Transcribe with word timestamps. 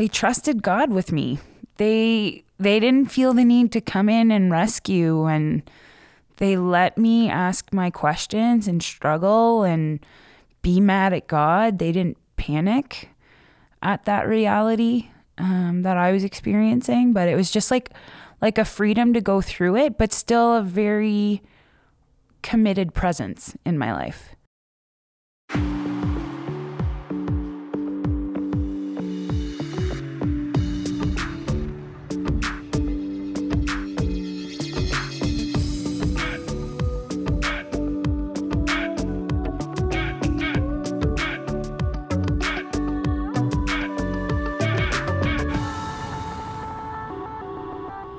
they 0.00 0.08
trusted 0.08 0.62
God 0.62 0.90
with 0.90 1.12
me. 1.12 1.40
They 1.76 2.42
they 2.58 2.80
didn't 2.80 3.12
feel 3.12 3.34
the 3.34 3.44
need 3.44 3.70
to 3.72 3.82
come 3.82 4.08
in 4.08 4.30
and 4.30 4.50
rescue 4.50 5.26
and 5.26 5.62
they 6.38 6.56
let 6.56 6.96
me 6.96 7.28
ask 7.28 7.70
my 7.70 7.90
questions 7.90 8.66
and 8.66 8.82
struggle 8.82 9.62
and 9.62 10.00
be 10.62 10.80
mad 10.80 11.12
at 11.12 11.26
God. 11.26 11.78
They 11.78 11.92
didn't 11.92 12.16
panic 12.36 13.10
at 13.82 14.06
that 14.06 14.26
reality 14.26 15.10
um, 15.36 15.82
that 15.82 15.98
I 15.98 16.12
was 16.12 16.24
experiencing, 16.24 17.12
but 17.12 17.28
it 17.28 17.36
was 17.36 17.50
just 17.50 17.70
like 17.70 17.90
like 18.40 18.56
a 18.56 18.64
freedom 18.64 19.12
to 19.12 19.20
go 19.20 19.42
through 19.42 19.76
it, 19.76 19.98
but 19.98 20.14
still 20.14 20.54
a 20.56 20.62
very 20.62 21.42
committed 22.40 22.94
presence 22.94 23.54
in 23.66 23.76
my 23.76 23.92
life. 23.92 24.30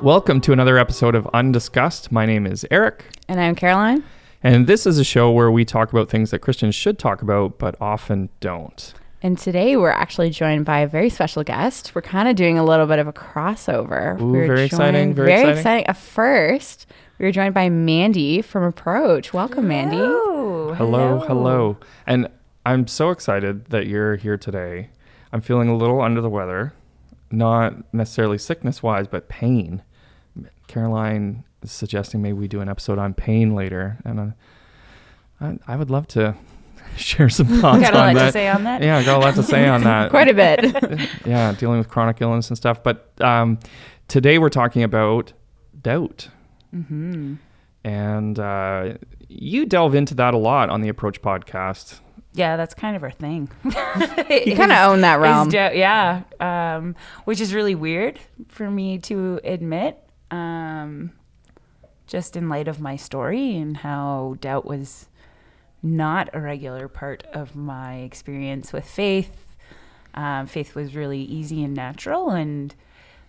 Welcome 0.01 0.41
to 0.41 0.51
another 0.53 0.77
episode 0.79 1.13
of 1.13 1.27
Undiscussed. 1.27 2.11
My 2.11 2.25
name 2.25 2.47
is 2.47 2.65
Eric, 2.71 3.05
And 3.27 3.39
I'm 3.39 3.53
Caroline. 3.55 4.03
and 4.41 4.65
this 4.65 4.87
is 4.87 4.97
a 4.97 5.03
show 5.03 5.29
where 5.31 5.51
we 5.51 5.63
talk 5.63 5.91
about 5.91 6.09
things 6.09 6.31
that 6.31 6.39
Christians 6.39 6.73
should 6.73 6.97
talk 6.97 7.21
about 7.21 7.59
but 7.59 7.75
often 7.79 8.29
don't. 8.39 8.93
And 9.21 9.37
today 9.37 9.77
we're 9.77 9.91
actually 9.91 10.31
joined 10.31 10.65
by 10.65 10.79
a 10.79 10.87
very 10.87 11.09
special 11.11 11.43
guest. 11.43 11.93
We're 11.93 12.01
kind 12.01 12.27
of 12.27 12.35
doing 12.35 12.57
a 12.57 12.63
little 12.63 12.87
bit 12.87 12.97
of 12.97 13.07
a 13.07 13.13
crossover. 13.13 14.19
Ooh, 14.19 14.31
We're 14.31 14.47
very 14.47 14.63
exciting, 14.63 15.13
very 15.13 15.27
very 15.27 15.39
exciting. 15.41 15.57
exciting. 15.59 15.85
At 15.87 15.97
first, 15.97 16.87
we 17.19 17.25
were 17.25 17.31
joined 17.31 17.53
by 17.53 17.69
Mandy 17.69 18.41
from 18.41 18.63
Approach. 18.63 19.33
Welcome, 19.33 19.67
Mandy. 19.67 19.97
Oh, 19.99 20.73
Hello, 20.75 21.19
hello. 21.19 21.77
And 22.07 22.27
I'm 22.65 22.87
so 22.87 23.11
excited 23.11 23.65
that 23.65 23.85
you're 23.85 24.15
here 24.15 24.37
today. 24.37 24.89
I'm 25.31 25.41
feeling 25.41 25.69
a 25.69 25.75
little 25.77 26.01
under 26.01 26.21
the 26.21 26.29
weather, 26.29 26.73
not 27.29 27.93
necessarily 27.93 28.39
sickness 28.39 28.81
wise, 28.81 29.07
but 29.07 29.29
pain. 29.29 29.83
Caroline 30.71 31.43
is 31.61 31.71
suggesting 31.71 32.21
maybe 32.21 32.33
we 32.33 32.47
do 32.47 32.61
an 32.61 32.69
episode 32.69 32.97
on 32.97 33.13
pain 33.13 33.53
later. 33.55 33.97
And 34.05 34.19
uh, 34.19 34.27
I, 35.41 35.57
I 35.67 35.75
would 35.75 35.89
love 35.89 36.07
to 36.09 36.33
share 36.95 37.27
some 37.27 37.47
thoughts 37.47 37.81
Got 37.81 37.93
a 37.93 37.97
on 37.99 38.07
lot 38.07 38.15
that. 38.15 38.25
to 38.27 38.31
say 38.31 38.47
on 38.47 38.63
that. 38.63 38.81
Yeah, 38.81 38.97
I 38.97 39.03
got 39.03 39.17
a 39.17 39.19
lot 39.19 39.35
to 39.35 39.43
say 39.43 39.67
on 39.67 39.83
that. 39.83 40.09
Quite 40.11 40.29
a 40.29 40.33
bit. 40.33 41.09
yeah, 41.25 41.53
dealing 41.53 41.77
with 41.77 41.89
chronic 41.89 42.21
illness 42.21 42.47
and 42.49 42.55
stuff. 42.57 42.81
But 42.81 43.11
um, 43.19 43.59
today 44.07 44.39
we're 44.39 44.49
talking 44.49 44.83
about 44.83 45.33
doubt. 45.81 46.29
Mm-hmm. 46.73 47.35
And 47.83 48.39
uh, 48.39 48.93
you 49.27 49.65
delve 49.65 49.93
into 49.93 50.15
that 50.15 50.33
a 50.33 50.37
lot 50.37 50.69
on 50.69 50.79
the 50.79 50.87
Approach 50.87 51.21
podcast. 51.21 51.99
Yeah, 52.33 52.55
that's 52.55 52.73
kind 52.73 52.95
of 52.95 53.03
our 53.03 53.11
thing. 53.11 53.49
you 53.65 54.55
kind 54.55 54.71
of 54.71 54.89
own 54.89 55.01
that 55.01 55.19
realm. 55.19 55.51
yeah, 55.51 56.21
um, 56.39 56.95
which 57.25 57.41
is 57.41 57.53
really 57.53 57.75
weird 57.75 58.19
for 58.47 58.71
me 58.71 58.99
to 58.99 59.41
admit. 59.43 60.00
Um, 60.31 61.11
just 62.07 62.35
in 62.35 62.49
light 62.49 62.67
of 62.67 62.81
my 62.81 62.97
story 62.97 63.55
and 63.55 63.77
how 63.77 64.35
doubt 64.41 64.65
was 64.65 65.07
not 65.81 66.29
a 66.33 66.41
regular 66.41 66.87
part 66.87 67.23
of 67.33 67.55
my 67.55 67.99
experience 67.99 68.73
with 68.73 68.85
faith. 68.85 69.45
Um, 70.13 70.45
faith 70.45 70.75
was 70.75 70.93
really 70.93 71.21
easy 71.21 71.63
and 71.63 71.73
natural, 71.73 72.29
and 72.29 72.75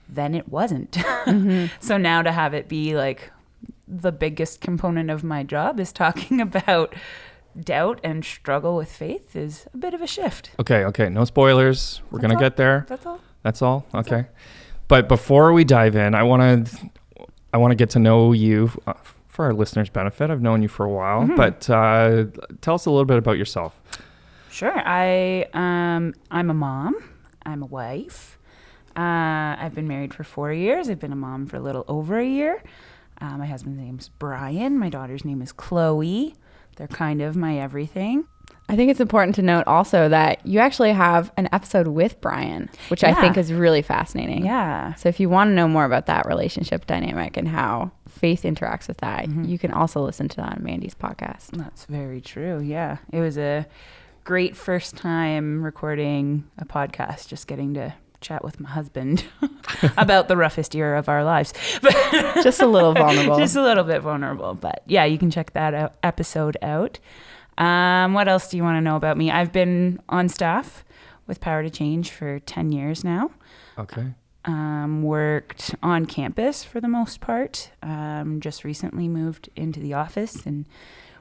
then 0.09 0.35
it 0.35 0.49
wasn't. 0.49 0.99
so 1.81 1.97
now 1.97 2.23
to 2.23 2.33
have 2.33 2.55
it 2.55 2.69
be 2.69 2.97
like 2.97 3.31
the 3.87 4.11
biggest 4.11 4.61
component 4.61 5.11
of 5.11 5.23
my 5.23 5.43
job 5.43 5.79
is 5.79 5.93
talking 5.93 6.41
about 6.49 6.95
doubt 7.61 8.01
and 8.03 8.25
struggle 8.25 8.77
with 8.77 8.91
faith 8.91 9.37
is 9.37 9.67
a 9.75 9.77
bit 9.77 9.95
of 9.95 10.03
a 10.03 10.07
shift. 10.07 10.51
Okay, 10.59 10.85
okay, 10.87 11.09
no 11.09 11.25
spoilers. 11.25 12.01
We're 12.11 12.19
That's 12.19 12.23
going 12.23 12.39
to 12.39 12.45
all. 12.45 12.51
get 12.51 12.57
there. 12.57 12.87
That's 12.89 13.07
all. 13.07 13.21
That's 13.43 13.63
all. 13.63 13.87
Okay. 13.95 14.27
But 14.89 15.09
before 15.09 15.53
we 15.53 15.65
dive 15.65 15.95
in, 15.95 16.15
I 16.15 16.23
want 16.25 16.67
to 16.67 16.91
I 17.53 17.59
want 17.59 17.71
to 17.73 17.75
get 17.77 17.91
to 17.91 17.99
know 17.99 18.33
you 18.33 18.71
uh, 18.87 18.95
for 19.29 19.45
our 19.47 19.53
listeners' 19.55 19.91
benefit. 19.91 20.31
I've 20.31 20.43
known 20.43 20.63
you 20.63 20.69
for 20.69 20.85
a 20.87 20.91
while, 20.91 21.23
Mm-hmm. 21.23 21.37
but 21.37 21.69
uh, 21.71 22.25
tell 22.61 22.75
us 22.75 22.87
a 22.87 22.91
little 22.91 23.05
bit 23.05 23.19
about 23.19 23.37
yourself. 23.39 23.81
Sure. 24.51 24.73
I 24.77 25.47
um 25.55 26.15
I'm 26.31 26.51
a 26.51 26.55
mom. 26.55 26.95
I'm 27.45 27.63
a 27.63 27.67
wife. 27.67 28.39
Uh, 28.95 29.57
I've 29.59 29.75
been 29.75 29.89
married 29.89 30.13
for 30.13 30.23
four 30.25 30.53
years. 30.53 30.91
I've 30.91 30.99
been 31.01 31.13
a 31.13 31.17
mom 31.17 31.47
for 31.47 31.57
a 31.57 31.61
little 31.61 31.85
over 31.89 32.19
a 32.19 32.25
year. 32.27 32.63
Uh, 33.21 33.39
my 33.39 33.47
husband's 33.47 33.79
name's 33.81 34.11
Brian. 34.19 34.79
My 34.79 34.91
daughter's 34.91 35.25
name 35.25 35.41
is 35.41 35.53
Chloe. 35.53 36.35
They're 36.77 36.89
kind 36.89 37.23
of 37.23 37.35
my 37.37 37.59
everything. 37.59 38.27
I 38.73 38.77
think 38.77 38.91
it's 38.91 39.01
important 39.01 39.35
to 39.37 39.43
note 39.43 39.65
also 39.67 40.09
that 40.09 40.45
you 40.47 40.59
actually 40.59 40.93
have 40.93 41.31
an 41.37 41.49
episode 41.53 41.89
with 41.89 42.19
Brian, 42.23 42.71
which 42.89 43.05
I 43.05 43.13
think 43.13 43.37
is 43.37 43.53
really 43.53 43.83
fascinating. 43.83 44.45
Yeah. 44.47 44.95
So 44.95 45.09
if 45.11 45.21
you 45.21 45.29
want 45.29 45.51
to 45.51 45.55
know 45.55 45.69
more 45.69 45.85
about 45.85 46.07
that 46.07 46.27
relationship 46.27 46.87
dynamic 46.87 47.37
and 47.37 47.47
how 47.47 47.93
faith 48.09 48.43
interacts 48.45 48.89
with 48.89 48.97
that, 48.99 49.27
Mm-hmm. 49.27 49.45
you 49.45 49.59
can 49.59 49.73
also 49.73 50.03
listen 50.03 50.29
to 50.31 50.37
that 50.37 50.57
on 50.57 50.65
Mandy's 50.65 50.95
podcast. 50.95 51.49
That's 51.53 51.85
very 51.85 52.21
true. 52.23 52.61
Yeah. 52.61 52.97
It 53.13 53.21
was 53.21 53.37
a 53.37 53.67
great 54.25 54.57
first 54.57 54.97
time 54.97 55.63
recording 55.63 56.45
a 56.59 56.65
podcast, 56.65 57.29
just 57.29 57.47
getting 57.47 57.75
to 57.75 57.93
chat 58.23 58.43
with 58.45 58.59
my 58.61 58.71
husband 58.71 59.25
about 59.99 60.29
the 60.29 60.37
roughest 60.37 60.75
year 60.75 60.95
of 60.97 61.09
our 61.11 61.25
lives. 61.25 61.53
Just 62.43 62.63
a 62.63 62.67
little 62.67 62.95
vulnerable. 62.95 63.37
just 63.37 63.57
a 63.57 63.63
little 63.63 63.85
bit 63.85 64.01
vulnerable, 64.01 64.55
but 64.55 64.83
yeah, 64.87 65.05
you 65.05 65.19
can 65.19 65.31
check 65.31 65.53
that 65.53 65.75
out, 65.75 65.95
episode 66.03 66.57
out. 66.63 66.99
Um, 67.59 68.15
what 68.15 68.29
else 68.29 68.49
do 68.49 68.57
you 68.57 68.63
want 68.63 68.77
to 68.77 68.81
know 68.81 68.97
about 68.97 69.17
me? 69.17 69.31
I've 69.31 69.53
been 69.53 70.01
on 70.09 70.29
staff 70.29 70.85
with 71.27 71.41
Power 71.41 71.63
to 71.63 71.71
Change 71.71 72.11
for 72.11 72.39
10 72.41 72.73
years 72.73 73.05
now. 73.05 73.31
Okay. 73.79 74.15
Um, 74.45 75.03
worked 75.03 75.75
on 75.83 76.07
campus 76.07 76.65
for 76.65 76.81
the 76.81 76.89
most 76.89 77.21
part. 77.21 77.71
Um, 77.83 78.41
just 78.41 78.65
recently 78.65 79.07
moved 79.09 79.49
into 79.55 79.79
the 79.79 79.95
office 79.95 80.45
and 80.47 80.67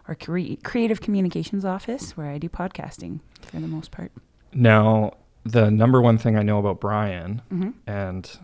our 0.07 0.15
cre- 0.15 0.55
creative 0.63 1.01
communications 1.01 1.63
office 1.63 2.17
where 2.17 2.27
I 2.31 2.39
do 2.39 2.49
podcasting 2.49 3.19
for 3.41 3.59
the 3.59 3.67
most 3.67 3.91
part. 3.91 4.11
Now, 4.53 5.13
the 5.43 5.69
number 5.69 6.01
one 6.01 6.17
thing 6.17 6.35
I 6.35 6.41
know 6.41 6.57
about 6.59 6.79
Brian 6.81 7.41
Mhm. 7.53 7.73
and 7.85 8.39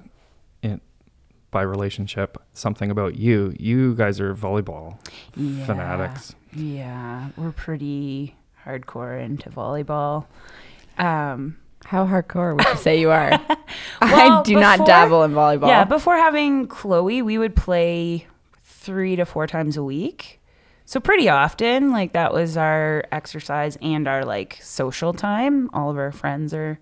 it, 0.61 0.81
by 1.49 1.63
relationship, 1.63 2.37
something 2.53 2.91
about 2.91 3.15
you, 3.15 3.55
you 3.59 3.95
guys 3.95 4.19
are 4.19 4.35
volleyball 4.35 4.99
Yeah. 5.35 5.65
fanatics. 5.65 6.35
Yeah, 6.57 7.29
we're 7.37 7.51
pretty 7.51 8.35
hardcore 8.65 9.21
into 9.23 9.49
volleyball. 9.49 10.25
Um, 10.97 11.57
How 11.85 12.05
hardcore 12.05 12.55
would 12.57 12.65
you 12.65 12.75
say 12.77 12.99
you 12.99 13.11
are? 13.11 13.31
I 14.01 14.11
Well, 14.11 14.43
do 14.43 14.55
not 14.59 14.77
before- 14.79 14.87
dabble 14.87 15.23
in 15.23 15.31
volleyball. 15.33 15.67
Yeah, 15.67 15.83
before 15.83 16.15
having 16.17 16.67
Chloe, 16.67 17.21
we 17.21 17.37
would 17.37 17.55
play 17.55 18.25
three 18.63 19.15
to 19.15 19.25
four 19.25 19.47
times 19.47 19.77
a 19.77 19.83
week. 19.83 20.39
So 20.85 20.99
pretty 20.99 21.27
often, 21.29 21.91
like 21.91 22.13
that 22.13 22.33
was 22.33 22.55
our 22.57 23.03
exercise 23.11 23.77
and 23.81 24.07
our 24.07 24.23
like 24.25 24.57
social 24.61 25.13
time. 25.13 25.69
All 25.73 25.89
of 25.91 25.97
our 25.97 26.11
friends 26.13 26.53
are 26.53 26.79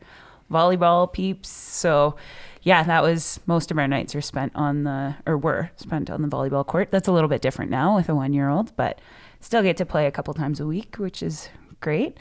volleyball 0.51 1.11
peeps. 1.11 1.49
So 1.49 2.15
yeah, 2.61 2.83
that 2.83 3.01
was 3.01 3.39
most 3.47 3.71
of 3.71 3.77
our 3.79 3.87
nights 3.87 4.13
are 4.15 4.21
spent 4.21 4.51
on 4.55 4.83
the 4.83 5.15
or 5.25 5.37
were 5.37 5.71
spent 5.75 6.09
on 6.11 6.21
the 6.21 6.27
volleyball 6.27 6.65
court. 6.65 6.91
That's 6.91 7.07
a 7.07 7.11
little 7.11 7.29
bit 7.29 7.41
different 7.41 7.71
now 7.71 7.95
with 7.95 8.07
a 8.07 8.13
one 8.15 8.31
year 8.33 8.47
old, 8.47 8.75
but 8.75 8.99
still 9.45 9.61
get 9.61 9.77
to 9.77 9.85
play 9.85 10.07
a 10.07 10.11
couple 10.11 10.33
times 10.33 10.59
a 10.59 10.65
week, 10.65 10.95
which 10.95 11.21
is 11.21 11.49
great. 11.79 12.17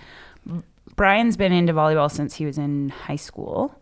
Brian's 0.95 1.37
been 1.39 1.53
into 1.53 1.73
volleyball 1.73 2.11
since 2.11 2.35
he 2.35 2.45
was 2.45 2.59
in 2.59 2.91
high 2.91 3.17
school. 3.17 3.75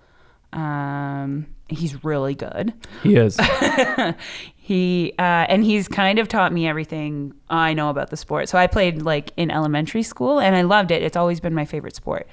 Um, 0.53 1.47
he's 1.69 2.05
really 2.05 2.35
good. 2.35 2.73
He 3.03 3.17
is. 3.17 3.39
He 4.65 5.13
uh, 5.19 5.45
and 5.49 5.65
he's 5.65 5.89
kind 5.89 6.21
of 6.21 6.29
taught 6.29 6.53
me 6.53 6.69
everything 6.69 7.35
I 7.51 7.75
know 7.75 7.91
about 7.91 8.11
the 8.11 8.17
sport. 8.17 8.49
So 8.49 8.57
I 8.57 8.69
played 8.69 9.03
like 9.03 9.33
in 9.37 9.51
elementary 9.51 10.05
school, 10.05 10.39
and 10.39 10.55
I 10.55 10.63
loved 10.63 10.93
it. 10.93 11.03
It's 11.03 11.17
always 11.17 11.41
been 11.41 11.53
my 11.53 11.65
favorite 11.65 11.97
sport. 11.97 12.29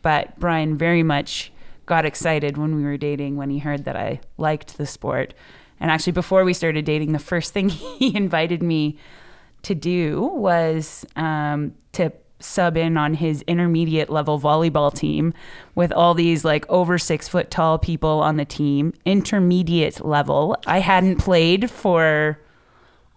But 0.00 0.38
Brian 0.38 0.78
very 0.78 1.02
much 1.02 1.52
got 1.84 2.04
excited 2.06 2.56
when 2.56 2.76
we 2.76 2.84
were 2.84 2.96
dating 2.96 3.36
when 3.36 3.50
he 3.50 3.58
heard 3.58 3.84
that 3.84 3.96
I 3.96 4.20
liked 4.38 4.78
the 4.78 4.86
sport. 4.86 5.34
And 5.80 5.90
actually, 5.90 6.12
before 6.12 6.44
we 6.44 6.54
started 6.54 6.84
dating, 6.84 7.10
the 7.10 7.18
first 7.18 7.52
thing 7.52 7.68
he 7.98 8.14
invited 8.16 8.62
me 8.62 8.96
to 9.62 9.74
do 9.74 10.22
was 10.34 11.04
um, 11.16 11.72
to 11.92 12.12
sub 12.40 12.76
in 12.76 12.96
on 12.96 13.14
his 13.14 13.42
intermediate 13.42 14.10
level 14.10 14.40
volleyball 14.40 14.92
team 14.92 15.32
with 15.76 15.92
all 15.92 16.12
these 16.12 16.44
like 16.44 16.68
over 16.68 16.98
six 16.98 17.28
foot 17.28 17.50
tall 17.52 17.78
people 17.78 18.20
on 18.20 18.36
the 18.36 18.44
team. 18.44 18.92
Intermediate 19.04 20.04
level. 20.04 20.56
I 20.66 20.80
hadn't 20.80 21.18
played 21.18 21.70
for, 21.70 22.40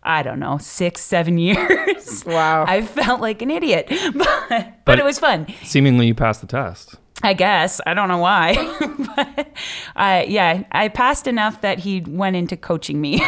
I 0.03 0.21
don't 0.21 0.39
know, 0.39 0.59
six, 0.59 1.01
seven 1.01 1.37
years. 1.39 2.23
Wow. 2.25 2.65
I 2.67 2.83
felt 2.83 3.19
like 3.19 3.41
an 3.41 3.49
idiot, 3.49 3.87
but, 4.13 4.45
but, 4.49 4.73
But- 4.85 4.99
it 4.99 5.05
was 5.05 5.17
fun. 5.17 5.47
Seemingly, 5.63 6.05
you 6.05 6.13
passed 6.13 6.41
the 6.41 6.47
test. 6.47 6.95
I 7.23 7.33
guess 7.33 7.79
I 7.87 7.93
don't 7.95 8.09
know 8.09 8.17
why, 8.19 8.53
but 9.15 9.47
I 9.95 10.25
yeah 10.25 10.63
I 10.73 10.89
passed 10.89 11.27
enough 11.27 11.61
that 11.61 11.79
he 11.79 12.01
went 12.01 12.35
into 12.35 12.57
coaching 12.57 12.99
me 12.99 13.23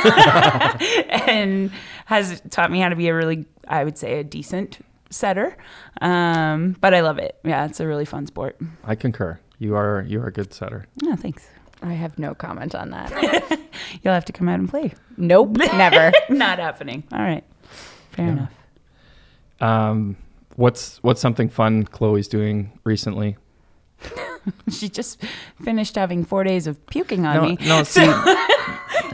and 1.10 1.72
has 2.07 2.42
taught 2.50 2.71
me 2.71 2.80
how 2.81 2.89
to 2.89 2.95
be 2.95 3.07
a 3.09 3.13
really 3.15 3.45
I 3.68 3.83
would 3.83 3.98
say 3.98 4.19
a 4.19 4.24
decent 4.24 4.80
setter. 5.09 5.56
Um, 6.01 6.75
but 6.81 6.94
I 6.94 7.00
love 7.01 7.18
it. 7.18 7.38
Yeah, 7.44 7.65
it's 7.65 7.80
a 7.80 7.88
really 7.88 8.06
fun 8.06 8.25
sport. 8.27 8.57
I 8.83 8.95
concur. 8.95 9.39
You 9.59 9.75
are 9.75 10.04
you 10.07 10.21
are 10.21 10.27
a 10.27 10.31
good 10.31 10.54
setter. 10.54 10.86
Yeah, 11.04 11.15
thanks. 11.15 11.48
I 11.81 11.94
have 11.94 12.18
no 12.18 12.33
comment 12.33 12.74
on 12.75 12.89
that. 12.89 13.12
You'll 14.01 14.13
have 14.13 14.25
to 14.25 14.33
come 14.33 14.50
out 14.50 14.59
and 14.59 14.68
play. 14.69 14.94
nope, 15.18 15.57
never. 15.57 16.12
Not 16.30 16.59
happening. 16.59 17.04
All 17.12 17.19
right, 17.19 17.44
fair 18.12 18.25
Yeah. 18.25 18.31
enough. 18.31 18.54
Um, 19.59 20.18
what's 20.56 21.01
what's 21.04 21.21
something 21.21 21.50
fun 21.50 21.83
Chloe's 21.86 22.27
doing 22.27 22.71
recently? 22.83 23.38
She 24.71 24.88
just 24.88 25.21
finished 25.62 25.95
having 25.95 26.24
four 26.24 26.45
days 26.45 26.68
of 26.68 26.77
puking 26.88 27.25
on 27.25 27.36
No, 27.36 27.42
me. 27.44 27.57
no. 27.68 27.83
See, 27.83 28.06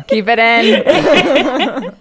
Keep 0.07 0.25
it 0.27 0.37
in. 0.37 1.95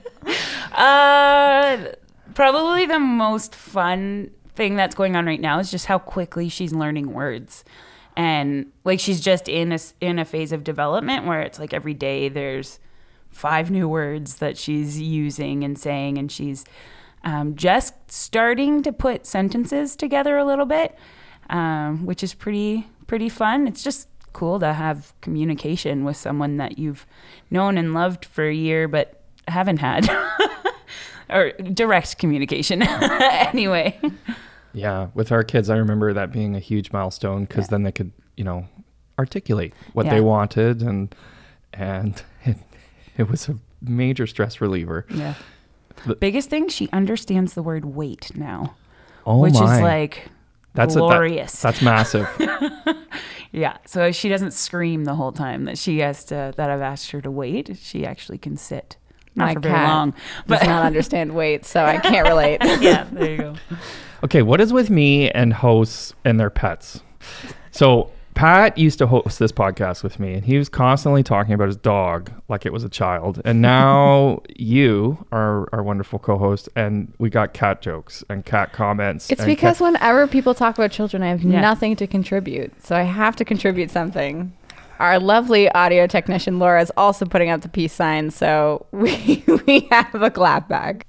Uh, 0.73 1.93
probably 2.35 2.87
the 2.87 2.99
most 2.99 3.55
fun 3.55 4.31
thing 4.55 4.77
that's 4.77 4.95
going 4.95 5.17
on 5.17 5.27
right 5.27 5.41
now 5.41 5.59
is 5.59 5.71
just 5.71 5.87
how 5.87 5.99
quickly 5.99 6.49
she's 6.49 6.73
learning 6.73 7.13
words, 7.13 7.65
and 8.17 8.71
like 8.85 9.01
she's 9.01 9.21
just 9.21 9.49
in 9.49 9.73
a 9.73 9.79
in 10.01 10.19
a 10.19 10.25
phase 10.25 10.53
of 10.53 10.65
development 10.65 11.27
where 11.27 11.41
it's 11.41 11.59
like 11.59 11.73
every 11.73 11.95
day 11.95 12.29
there's 12.29 12.79
five 13.31 13.71
new 13.71 13.89
words 13.89 14.37
that 14.37 14.59
she's 14.59 15.01
using 15.01 15.65
and 15.65 15.79
saying, 15.79 16.19
and 16.19 16.31
she's 16.31 16.65
um, 17.25 17.55
just 17.55 17.95
starting 18.11 18.83
to 18.83 18.93
put 18.93 19.27
sentences 19.27 19.97
together 19.97 20.37
a 20.37 20.45
little 20.45 20.67
bit, 20.67 20.97
um, 21.51 22.05
which 22.05 22.23
is 22.23 22.35
pretty 22.35 22.87
pretty 23.07 23.29
fun. 23.29 23.67
It's 23.67 23.83
just 23.83 24.09
cool 24.33 24.59
to 24.61 24.73
have 24.73 25.13
communication 25.21 26.05
with 26.05 26.17
someone 26.17 26.57
that 26.57 26.79
you've 26.79 27.07
known 27.51 27.77
and 27.77 27.93
loved 27.93 28.25
for 28.25 28.49
a 28.49 28.55
year 28.55 28.89
but 28.89 29.21
haven't 29.49 29.79
had 29.79 30.09
or 31.33 31.53
direct 31.53 32.19
communication. 32.19 32.83
Anyway. 33.53 33.99
Yeah, 34.73 35.09
with 35.15 35.31
our 35.33 35.43
kids, 35.43 35.69
I 35.69 35.77
remember 35.77 36.13
that 36.15 36.33
being 36.33 36.57
a 36.57 36.59
huge 36.59 36.93
milestone 36.93 37.45
because 37.45 37.69
then 37.69 37.83
they 37.83 37.93
could, 37.93 38.13
you 38.37 38.45
know, 38.45 38.67
articulate 39.19 39.75
what 39.93 40.07
Yeah. 40.07 40.15
they 40.15 40.21
wanted, 40.23 40.81
and 40.83 41.15
and 41.75 42.23
it, 42.45 42.57
it 43.19 43.29
was 43.29 43.49
a 43.49 43.59
major 43.83 44.27
stress 44.27 44.61
reliever. 44.61 45.05
yeah. 45.11 45.35
The- 46.07 46.17
biggest 46.17 46.49
thing 46.49 46.69
she 46.69 46.89
understands 46.93 47.53
the 47.55 47.63
word 47.63 47.85
wait 47.85 48.35
now 48.35 48.75
Oh 49.27 49.39
which 49.39 49.55
my, 49.55 49.77
is 49.77 49.83
like 49.83 50.29
that's 50.75 50.95
a- 50.95 50.99
that- 50.99 51.07
glorious. 51.09 51.61
that's 51.61 51.83
massive. 51.83 52.27
yeah 53.53 53.77
so 53.87 54.11
she 54.11 54.29
doesn't 54.31 54.53
scream 54.53 55.05
the 55.05 55.15
whole 55.15 55.33
time 55.33 55.65
that 55.67 55.77
she 55.77 55.99
has 55.99 56.25
to 56.25 56.55
that 56.57 56.71
i've 56.71 56.81
asked 56.81 57.11
her 57.11 57.21
to 57.21 57.31
wait. 57.31 57.77
She 57.81 58.07
actually 58.07 58.39
can 58.39 58.57
sit 58.57 58.97
not 59.35 59.47
My 59.47 59.55
for 59.55 59.61
very 59.61 59.75
cat 59.75 59.89
long 59.89 60.15
Does 60.47 60.63
not 60.63 60.85
understand 60.87 61.35
wait, 61.35 61.65
so 61.65 61.85
I 61.85 61.99
can't 61.99 62.29
relate. 62.29 62.59
yeah 62.81 63.07
there 63.13 63.31
you 63.31 63.37
go 63.39 63.55
Okay, 64.25 64.43
what 64.43 64.61
is 64.61 64.73
with 64.73 64.89
me 64.89 65.31
and 65.33 65.53
hosts 65.53 66.15
and 66.25 66.39
their 66.39 66.49
pets? 66.51 67.03
So 67.73 68.13
Pat 68.35 68.79
used 68.79 68.99
to 69.01 69.07
host 69.09 69.39
this 69.41 69.51
podcast 69.53 70.03
with 70.05 70.19
me, 70.21 70.35
and 70.35 70.45
he 70.45 70.57
was 70.57 70.69
constantly 70.69 71.23
talking 71.25 71.53
about 71.55 71.67
his 71.67 71.77
dog 71.77 72.31
like 72.49 72.65
it 72.65 72.73
was 72.73 72.85
a 72.85 72.89
child. 72.89 73.43
And 73.45 73.61
now 73.73 74.41
you 74.57 75.27
are 75.33 75.69
our 75.73 75.83
wonderful 75.83 76.19
co-host, 76.21 76.69
and 76.77 77.13
we 77.19 77.31
got 77.31 77.53
cat 77.53 77.83
jokes 77.83 78.23
and 78.31 78.45
cat 78.45 78.73
comments. 78.73 79.29
It's 79.29 79.45
because 79.45 79.79
cat- 79.79 79.85
whenever 79.93 80.27
people 80.29 80.55
talk 80.55 80.79
about 80.79 80.93
children, 80.93 81.23
I 81.25 81.29
have 81.29 81.43
Yeah. 81.43 81.61
nothing 81.61 81.97
to 81.97 82.07
contribute. 82.07 82.73
So 82.85 82.95
I 82.97 83.03
have 83.03 83.35
to 83.37 83.45
contribute 83.45 83.91
something. 83.91 84.53
Our 85.03 85.19
lovely 85.19 85.69
audio 85.73 86.07
technician 86.07 86.61
Laura 86.61 86.81
is 86.81 86.93
also 86.97 87.27
putting 87.27 87.51
up 87.51 87.63
the 87.63 87.69
peace 87.69 87.93
sign, 87.93 88.31
so 88.31 88.87
we 88.93 89.43
we 89.67 89.89
have 89.91 90.15
a 90.15 90.31
clap 90.31 90.69
bag. 90.69 91.05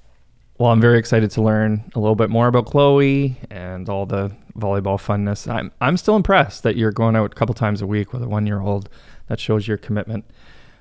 well, 0.57 0.71
I'm 0.71 0.81
very 0.81 0.97
excited 0.97 1.29
to 1.29 1.43
learn 1.43 1.83
a 1.93 1.99
little 1.99 2.15
bit 2.15 2.31
more 2.31 2.47
about 2.47 2.65
Chloe 2.65 3.37
and 3.51 3.87
all 3.87 4.07
the 4.07 4.35
volleyball 4.57 4.97
funness. 4.97 5.47
I'm 5.47 5.71
I'm 5.79 5.97
still 5.97 6.15
impressed 6.15 6.63
that 6.63 6.75
you're 6.75 6.91
going 6.91 7.15
out 7.15 7.33
a 7.33 7.35
couple 7.35 7.53
times 7.53 7.83
a 7.83 7.85
week 7.85 8.13
with 8.13 8.23
a 8.23 8.27
one 8.27 8.47
year 8.47 8.61
old. 8.61 8.89
That 9.27 9.39
shows 9.39 9.67
your 9.67 9.77
commitment. 9.77 10.25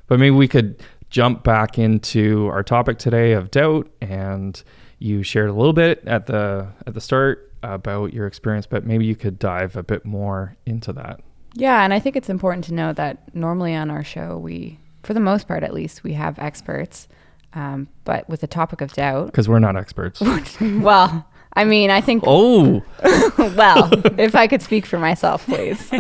But 0.06 0.19
maybe 0.19 0.35
we 0.35 0.49
could 0.49 0.82
jump 1.11 1.44
back 1.44 1.79
into 1.79 2.47
our 2.47 2.62
topic 2.62 2.97
today 2.97 3.32
of 3.32 3.50
doubt 3.50 3.91
and 4.00 4.62
you 5.00 5.23
shared 5.23 5.50
a 5.50 5.53
little 5.53 5.75
bit 5.75 6.03
at 6.06 6.25
the 6.29 6.67
at 6.87 6.94
the 6.94 7.00
start 7.03 7.53
about 7.62 8.14
your 8.14 8.26
experience, 8.26 8.64
but 8.64 8.87
maybe 8.87 9.05
you 9.05 9.17
could 9.17 9.38
dive 9.38 9.76
a 9.76 9.82
bit 9.82 10.06
more 10.06 10.56
into 10.64 10.94
that. 10.94 11.20
Yeah, 11.54 11.82
and 11.84 11.93
I 11.93 11.99
think 11.99 12.16
it's 12.16 12.31
important 12.31 12.64
to 12.66 12.75
know 12.75 12.93
that 12.94 13.34
normally 13.34 13.75
on 13.75 13.90
our 13.90 14.04
show, 14.04 14.38
we, 14.38 14.78
for 15.02 15.14
the 15.14 15.20
most 15.20 15.46
part 15.46 15.62
at 15.62 15.75
least, 15.75 16.02
we 16.02 16.14
have 16.14 16.38
experts. 16.38 17.08
Um, 17.54 17.88
but 18.04 18.26
with 18.28 18.40
the 18.40 18.46
topic 18.46 18.81
of 18.81 18.93
doubt, 18.94 19.26
Because 19.26 19.49
we're 19.49 19.58
not 19.58 19.76
experts. 19.76 20.20
well, 20.60 21.26
I 21.54 21.64
mean, 21.64 21.90
I 21.90 22.00
think 22.00 22.25
oh, 22.26 22.82
well, 23.38 23.90
if 24.19 24.34
I 24.34 24.46
could 24.46 24.62
speak 24.62 24.87
for 24.87 24.99
myself, 24.99 25.44
please. 25.44 25.93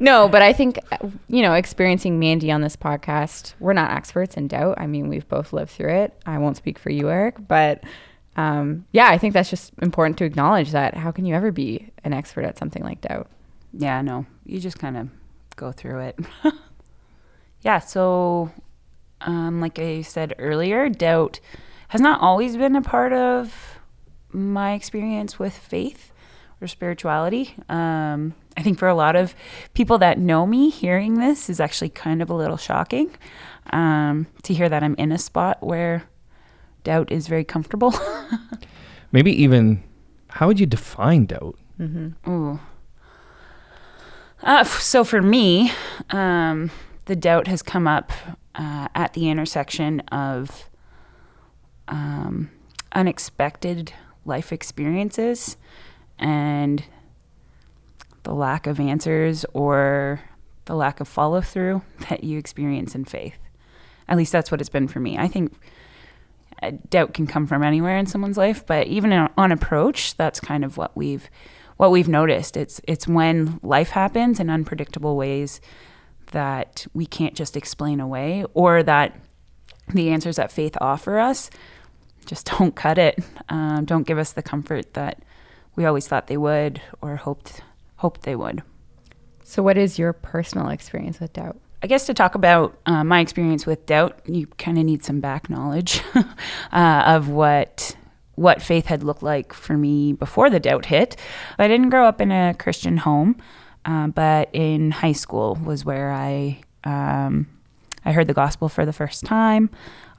no, 0.00 0.28
but 0.28 0.42
I 0.42 0.52
think, 0.52 0.80
uh, 0.90 1.08
you 1.28 1.42
know, 1.42 1.54
experiencing 1.54 2.18
Mandy 2.18 2.50
on 2.50 2.60
this 2.60 2.74
podcast, 2.74 3.54
we're 3.60 3.72
not 3.72 3.92
experts 3.92 4.36
in 4.36 4.48
doubt. 4.48 4.80
I 4.80 4.88
mean, 4.88 5.08
we've 5.08 5.28
both 5.28 5.52
lived 5.52 5.70
through 5.70 5.94
it. 5.94 6.20
I 6.26 6.38
won't 6.38 6.56
speak 6.56 6.76
for 6.76 6.90
you, 6.90 7.08
Eric, 7.08 7.36
but 7.46 7.84
um, 8.36 8.84
yeah, 8.90 9.08
I 9.08 9.16
think 9.16 9.32
that's 9.32 9.48
just 9.48 9.72
important 9.80 10.18
to 10.18 10.24
acknowledge 10.24 10.72
that 10.72 10.94
how 10.94 11.12
can 11.12 11.24
you 11.24 11.36
ever 11.36 11.52
be 11.52 11.88
an 12.02 12.12
expert 12.12 12.44
at 12.44 12.58
something 12.58 12.82
like 12.82 13.00
doubt? 13.00 13.28
Yeah, 13.72 14.02
no, 14.02 14.26
you 14.46 14.60
just 14.60 14.78
kind 14.78 14.96
of 14.96 15.08
go 15.56 15.72
through 15.72 16.00
it. 16.00 16.18
yeah, 17.62 17.78
so 17.80 18.50
um, 19.20 19.60
like 19.60 19.78
I 19.78 20.02
said 20.02 20.34
earlier, 20.38 20.88
doubt 20.88 21.40
has 21.88 22.00
not 22.00 22.20
always 22.20 22.56
been 22.56 22.76
a 22.76 22.82
part 22.82 23.12
of 23.12 23.78
my 24.30 24.72
experience 24.72 25.38
with 25.38 25.56
faith 25.56 26.12
or 26.60 26.66
spirituality. 26.66 27.54
Um, 27.68 28.34
I 28.56 28.62
think 28.62 28.78
for 28.78 28.88
a 28.88 28.94
lot 28.94 29.16
of 29.16 29.34
people 29.74 29.98
that 29.98 30.18
know 30.18 30.46
me, 30.46 30.70
hearing 30.70 31.14
this 31.14 31.50
is 31.50 31.60
actually 31.60 31.90
kind 31.90 32.22
of 32.22 32.30
a 32.30 32.34
little 32.34 32.56
shocking 32.56 33.10
um, 33.70 34.26
to 34.42 34.54
hear 34.54 34.68
that 34.68 34.82
I'm 34.82 34.94
in 34.96 35.12
a 35.12 35.18
spot 35.18 35.62
where 35.62 36.04
doubt 36.84 37.12
is 37.12 37.28
very 37.28 37.44
comfortable. 37.44 37.94
maybe 39.12 39.30
even 39.42 39.82
how 40.28 40.46
would 40.46 40.60
you 40.60 40.66
define 40.66 41.26
doubt? 41.26 41.58
Ooh. 42.28 42.60
Uh, 44.42 44.64
so 44.64 45.04
for 45.04 45.22
me, 45.22 45.72
um, 46.10 46.70
the 47.06 47.16
doubt 47.16 47.46
has 47.46 47.62
come 47.62 47.86
up 47.86 48.12
uh, 48.54 48.88
at 48.94 49.12
the 49.14 49.28
intersection 49.28 50.00
of 50.12 50.68
um, 51.88 52.50
unexpected 52.92 53.92
life 54.24 54.52
experiences 54.52 55.56
and 56.18 56.84
the 58.24 58.34
lack 58.34 58.66
of 58.66 58.80
answers 58.80 59.44
or 59.52 60.20
the 60.64 60.74
lack 60.74 61.00
of 61.00 61.06
follow 61.06 61.40
through 61.40 61.82
that 62.08 62.24
you 62.24 62.38
experience 62.38 62.94
in 62.94 63.04
faith. 63.04 63.38
At 64.08 64.16
least 64.16 64.32
that's 64.32 64.50
what 64.50 64.60
it's 64.60 64.70
been 64.70 64.88
for 64.88 65.00
me. 65.00 65.16
I 65.18 65.28
think 65.28 65.52
uh, 66.62 66.72
doubt 66.90 67.14
can 67.14 67.26
come 67.26 67.46
from 67.46 67.62
anywhere 67.62 67.96
in 67.98 68.06
someone's 68.06 68.36
life, 68.36 68.64
but 68.66 68.86
even 68.86 69.12
on 69.12 69.30
on 69.36 69.52
approach, 69.52 70.16
that's 70.16 70.40
kind 70.40 70.64
of 70.64 70.76
what 70.76 70.96
we've 70.96 71.28
what 71.76 71.90
we've 71.90 72.08
noticed. 72.08 72.56
It's 72.56 72.80
it's 72.84 73.06
when 73.06 73.60
life 73.62 73.90
happens 73.90 74.40
in 74.40 74.50
unpredictable 74.50 75.16
ways 75.16 75.60
that 76.32 76.86
we 76.92 77.06
can't 77.06 77.34
just 77.34 77.56
explain 77.56 78.00
away, 78.00 78.44
or 78.54 78.82
that 78.82 79.18
the 79.88 80.10
answers 80.10 80.36
that 80.36 80.50
faith 80.50 80.76
offer 80.80 81.18
us 81.18 81.50
just 82.26 82.46
don't 82.58 82.74
cut 82.74 82.98
it. 82.98 83.18
Um, 83.48 83.84
don't 83.84 84.06
give 84.06 84.18
us 84.18 84.32
the 84.32 84.42
comfort 84.42 84.94
that 84.94 85.22
we 85.76 85.84
always 85.84 86.06
thought 86.08 86.26
they 86.26 86.36
would 86.36 86.80
or 87.00 87.16
hoped 87.16 87.62
hoped 87.96 88.22
they 88.22 88.36
would. 88.36 88.62
So, 89.44 89.62
what 89.62 89.78
is 89.78 89.98
your 89.98 90.12
personal 90.12 90.68
experience 90.68 91.20
with 91.20 91.32
doubt? 91.32 91.56
I 91.82 91.86
guess 91.86 92.06
to 92.06 92.14
talk 92.14 92.34
about 92.34 92.76
uh, 92.86 93.04
my 93.04 93.20
experience 93.20 93.66
with 93.66 93.86
doubt, 93.86 94.18
you 94.26 94.46
kind 94.58 94.78
of 94.78 94.84
need 94.84 95.04
some 95.04 95.20
back 95.20 95.48
knowledge 95.48 96.02
uh, 96.72 97.02
of 97.06 97.28
what 97.28 97.96
what 98.36 98.62
faith 98.62 98.86
had 98.86 99.02
looked 99.02 99.22
like 99.22 99.52
for 99.52 99.76
me 99.76 100.12
before 100.12 100.48
the 100.48 100.60
doubt 100.60 100.86
hit. 100.86 101.16
I 101.58 101.68
didn't 101.68 101.90
grow 101.90 102.06
up 102.06 102.20
in 102.20 102.30
a 102.30 102.54
Christian 102.54 102.98
home, 102.98 103.36
uh, 103.84 104.08
but 104.08 104.48
in 104.52 104.92
high 104.92 105.12
school 105.12 105.58
was 105.62 105.84
where 105.84 106.12
I 106.12 106.60
um, 106.84 107.48
I 108.04 108.12
heard 108.12 108.28
the 108.28 108.34
gospel 108.34 108.68
for 108.68 108.86
the 108.86 108.92
first 108.92 109.24
time. 109.24 109.68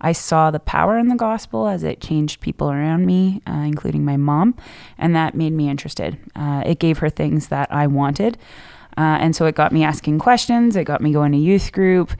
I 0.01 0.11
saw 0.11 0.51
the 0.51 0.59
power 0.59 0.97
in 0.97 1.07
the 1.07 1.15
gospel 1.15 1.67
as 1.67 1.83
it 1.83 2.01
changed 2.01 2.41
people 2.41 2.69
around 2.69 3.05
me, 3.05 3.41
uh, 3.47 3.63
including 3.65 4.03
my 4.03 4.17
mom, 4.17 4.55
and 4.97 5.15
that 5.15 5.33
made 5.33 5.53
me 5.53 5.69
interested. 5.69 6.19
Uh, 6.35 6.63
it 6.65 6.79
gave 6.79 6.99
her 6.99 7.09
things 7.09 7.47
that 7.47 7.71
I 7.71 7.87
wanted. 7.87 8.37
Uh, 8.97 9.17
and 9.21 9.35
so 9.35 9.45
it 9.45 9.55
got 9.55 9.71
me 9.71 9.83
asking 9.83 10.19
questions. 10.19 10.75
It 10.75 10.83
got 10.83 11.01
me 11.01 11.13
going 11.13 11.31
to 11.31 11.37
youth 11.37 11.71
group. 11.71 12.11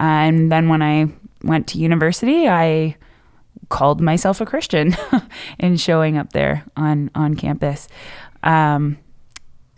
Uh, 0.00 0.26
and 0.26 0.50
then 0.50 0.68
when 0.68 0.82
I 0.82 1.08
went 1.42 1.68
to 1.68 1.78
university, 1.78 2.48
I 2.48 2.96
called 3.68 4.00
myself 4.00 4.40
a 4.40 4.46
Christian 4.46 4.96
in 5.58 5.76
showing 5.76 6.16
up 6.16 6.32
there 6.32 6.64
on, 6.76 7.10
on 7.14 7.34
campus. 7.34 7.88
Um, 8.42 8.98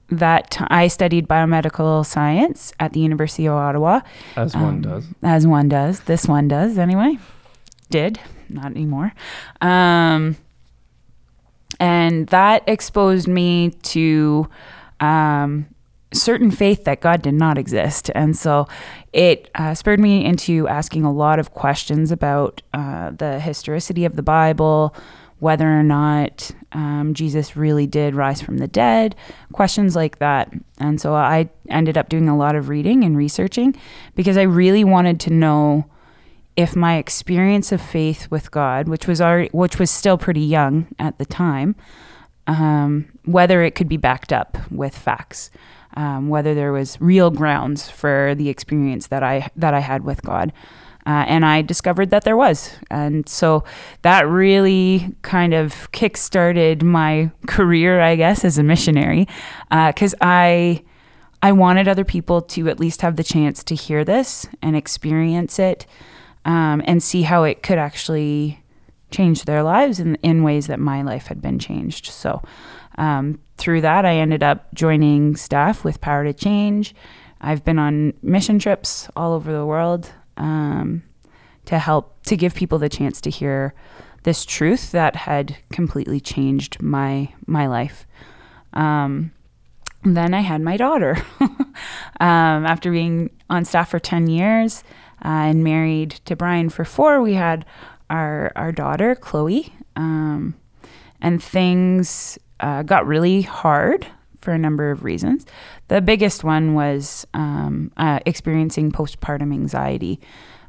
that 0.09 0.51
t- 0.53 0.65
I 0.69 0.87
studied 0.89 1.27
biomedical 1.27 2.07
science 2.07 2.73
at 2.79 2.93
the 2.93 3.01
University 3.01 3.47
of 3.47 3.55
Ottawa. 3.55 4.01
As 4.37 4.55
one 4.55 4.65
Um, 4.65 4.81
does. 4.83 5.07
As 5.23 5.47
one 5.47 5.69
does. 5.69 6.01
This 6.01 6.27
one 6.27 6.47
does, 6.49 6.79
anyway. 6.79 7.19
Did, 7.91 8.21
not 8.49 8.67
anymore. 8.67 9.13
Um, 9.61 10.37
and 11.81 12.29
that 12.29 12.63
exposed 12.69 13.27
me 13.29 13.71
to 13.83 14.49
um, 15.01 15.67
certain 16.13 16.51
faith 16.51 16.85
that 16.85 17.01
God 17.01 17.23
did 17.23 17.35
not 17.35 17.59
exist. 17.59 18.11
And 18.15 18.37
so 18.37 18.67
it 19.13 19.51
uh, 19.55 19.75
spurred 19.75 20.01
me 20.01 20.25
into 20.25 20.69
asking 20.69 21.05
a 21.05 21.13
lot 21.13 21.39
of 21.39 21.53
questions 21.53 22.11
about 22.11 22.63
uh, 22.73 23.11
the 23.11 23.41
historicity 23.41 24.05
of 24.05 24.17
the 24.17 24.23
Bible, 24.23 24.95
whether 25.39 25.69
or 25.69 25.83
not 25.83 26.51
um, 26.73 27.13
Jesus 27.13 27.57
really 27.57 27.87
did 27.87 28.15
rise 28.15 28.41
from 28.41 28.59
the 28.59 28.69
dead, 28.69 29.15
questions 29.53 29.95
like 29.95 30.19
that. 30.19 30.53
And 30.79 31.01
so 31.01 31.15
I 31.15 31.51
ended 31.69 31.99
up 31.99 32.09
doing 32.09 32.29
a 32.29 32.37
lot 32.37 32.57
of 32.57 32.69
reading 32.69 33.05
and 33.05 33.17
researching 33.17 33.77
because 34.15 34.37
I 34.37 34.43
really 34.43 34.85
wanted 34.85 35.21
to 35.21 35.31
know 35.31 35.87
if 36.57 36.75
my 36.75 36.97
experience 36.97 37.71
of 37.71 37.83
faith 37.83 38.31
with 38.31 38.51
God, 38.51 38.89
which 38.89 39.07
was 39.07 39.21
already, 39.21 39.51
which 39.53 39.79
was 39.79 39.91
still 39.91 40.17
pretty 40.17 40.41
young 40.41 40.87
at 40.99 41.19
the 41.19 41.27
time, 41.27 41.77
um, 42.47 43.07
whether 43.25 43.63
it 43.63 43.75
could 43.75 43.89
be 43.89 43.99
backed 43.99 44.33
up 44.33 44.57
with 44.71 44.97
facts, 44.97 45.51
um, 45.97 46.29
whether 46.29 46.55
there 46.55 46.73
was 46.73 47.01
real 47.01 47.31
grounds 47.31 47.91
for 47.91 48.35
the 48.37 48.49
experience 48.49 49.09
that 49.09 49.23
I 49.23 49.49
that 49.57 49.75
I 49.75 49.81
had 49.81 50.05
with 50.05 50.23
God. 50.23 50.53
Uh, 51.07 51.25
and 51.29 51.45
I 51.45 51.63
discovered 51.63 52.11
that 52.11 52.25
there 52.25 52.37
was. 52.37 52.73
And 52.91 53.29
so 53.29 53.63
that 54.03 54.27
really 54.29 55.15
kind 55.23 55.55
of 55.55 55.93
kick-started 55.93 56.83
my 56.83 57.31
career, 57.47 58.01
I 58.01 58.17
guess, 58.17 58.45
as 58.45 58.59
a 58.59 58.65
missionary, 58.65 59.29
because 59.71 60.17
I 60.21 60.83
I 61.43 61.53
wanted 61.53 61.87
other 61.87 62.05
people 62.05 62.43
to 62.43 62.69
at 62.69 62.81
least 62.81 63.03
have 63.03 63.15
the 63.15 63.23
chance 63.23 63.63
to 63.65 63.75
hear 63.77 64.05
this 64.05 64.49
and 64.63 64.75
experience 64.75 65.61
it, 65.61 65.87
um, 66.45 66.83
and 66.87 67.01
see 67.01 67.23
how 67.23 67.45
it 67.45 67.63
could 67.63 67.79
actually 67.79 68.59
change 69.13 69.45
their 69.45 69.63
lives 69.63 70.01
in, 70.01 70.17
in 70.23 70.43
ways 70.43 70.67
that 70.67 70.81
my 70.81 71.03
life 71.03 71.29
had 71.29 71.41
been 71.41 71.61
changed. 71.61 72.07
So 72.07 72.43
um, 72.99 73.39
through 73.57 73.81
that, 73.83 74.05
I 74.05 74.17
ended 74.17 74.43
up 74.43 74.73
joining 74.75 75.37
staff 75.37 75.85
with 75.85 76.01
Power 76.01 76.25
to 76.25 76.33
Change. 76.33 76.95
I've 77.41 77.65
been 77.65 77.79
on 77.79 78.15
mission 78.23 78.59
trips 78.59 79.09
all 79.17 79.33
over 79.33 79.53
the 79.53 79.67
world 79.67 80.11
um, 80.37 81.03
to 81.67 81.79
help 81.79 82.23
to 82.25 82.37
give 82.37 82.55
people 82.55 82.79
the 82.79 82.89
chance 82.89 83.21
to 83.23 83.31
hear 83.31 83.75
this 84.23 84.45
truth 84.45 84.93
that 84.93 85.15
had 85.17 85.57
completely 85.71 86.21
changed 86.21 86.83
my 86.83 87.33
my 87.47 87.67
life. 87.67 88.07
Um, 88.73 89.33
then 90.03 90.35
I 90.35 90.41
had 90.41 90.61
my 90.61 90.77
daughter. 90.77 91.17
um, 91.41 92.67
after 92.67 92.91
being 92.91 93.31
on 93.49 93.65
staff 93.65 93.91
for 93.91 93.99
ten 93.99 94.27
years 94.27 94.83
uh, 95.25 95.29
and 95.29 95.63
married 95.63 96.11
to 96.25 96.37
Brian 96.37 96.71
for 96.71 96.85
four, 96.85 97.21
we 97.21 97.35
had 97.35 97.65
our 98.11 98.53
our 98.57 98.73
daughter 98.73 99.15
Chloe, 99.15 99.73
um, 99.95 100.55
and 101.21 101.43
things 101.43 102.39
uh, 102.61 102.83
got 102.83 103.07
really 103.07 103.43
hard 103.43 104.07
for 104.41 104.53
a 104.53 104.59
number 104.59 104.91
of 104.91 105.05
reasons. 105.05 105.45
The 105.89 106.01
biggest 106.01 106.45
one 106.45 106.75
was 106.75 107.27
um, 107.35 107.93
uh, 107.97 108.21
experiencing 108.27 108.93
postpartum 108.93 109.53
anxiety. 109.53 110.21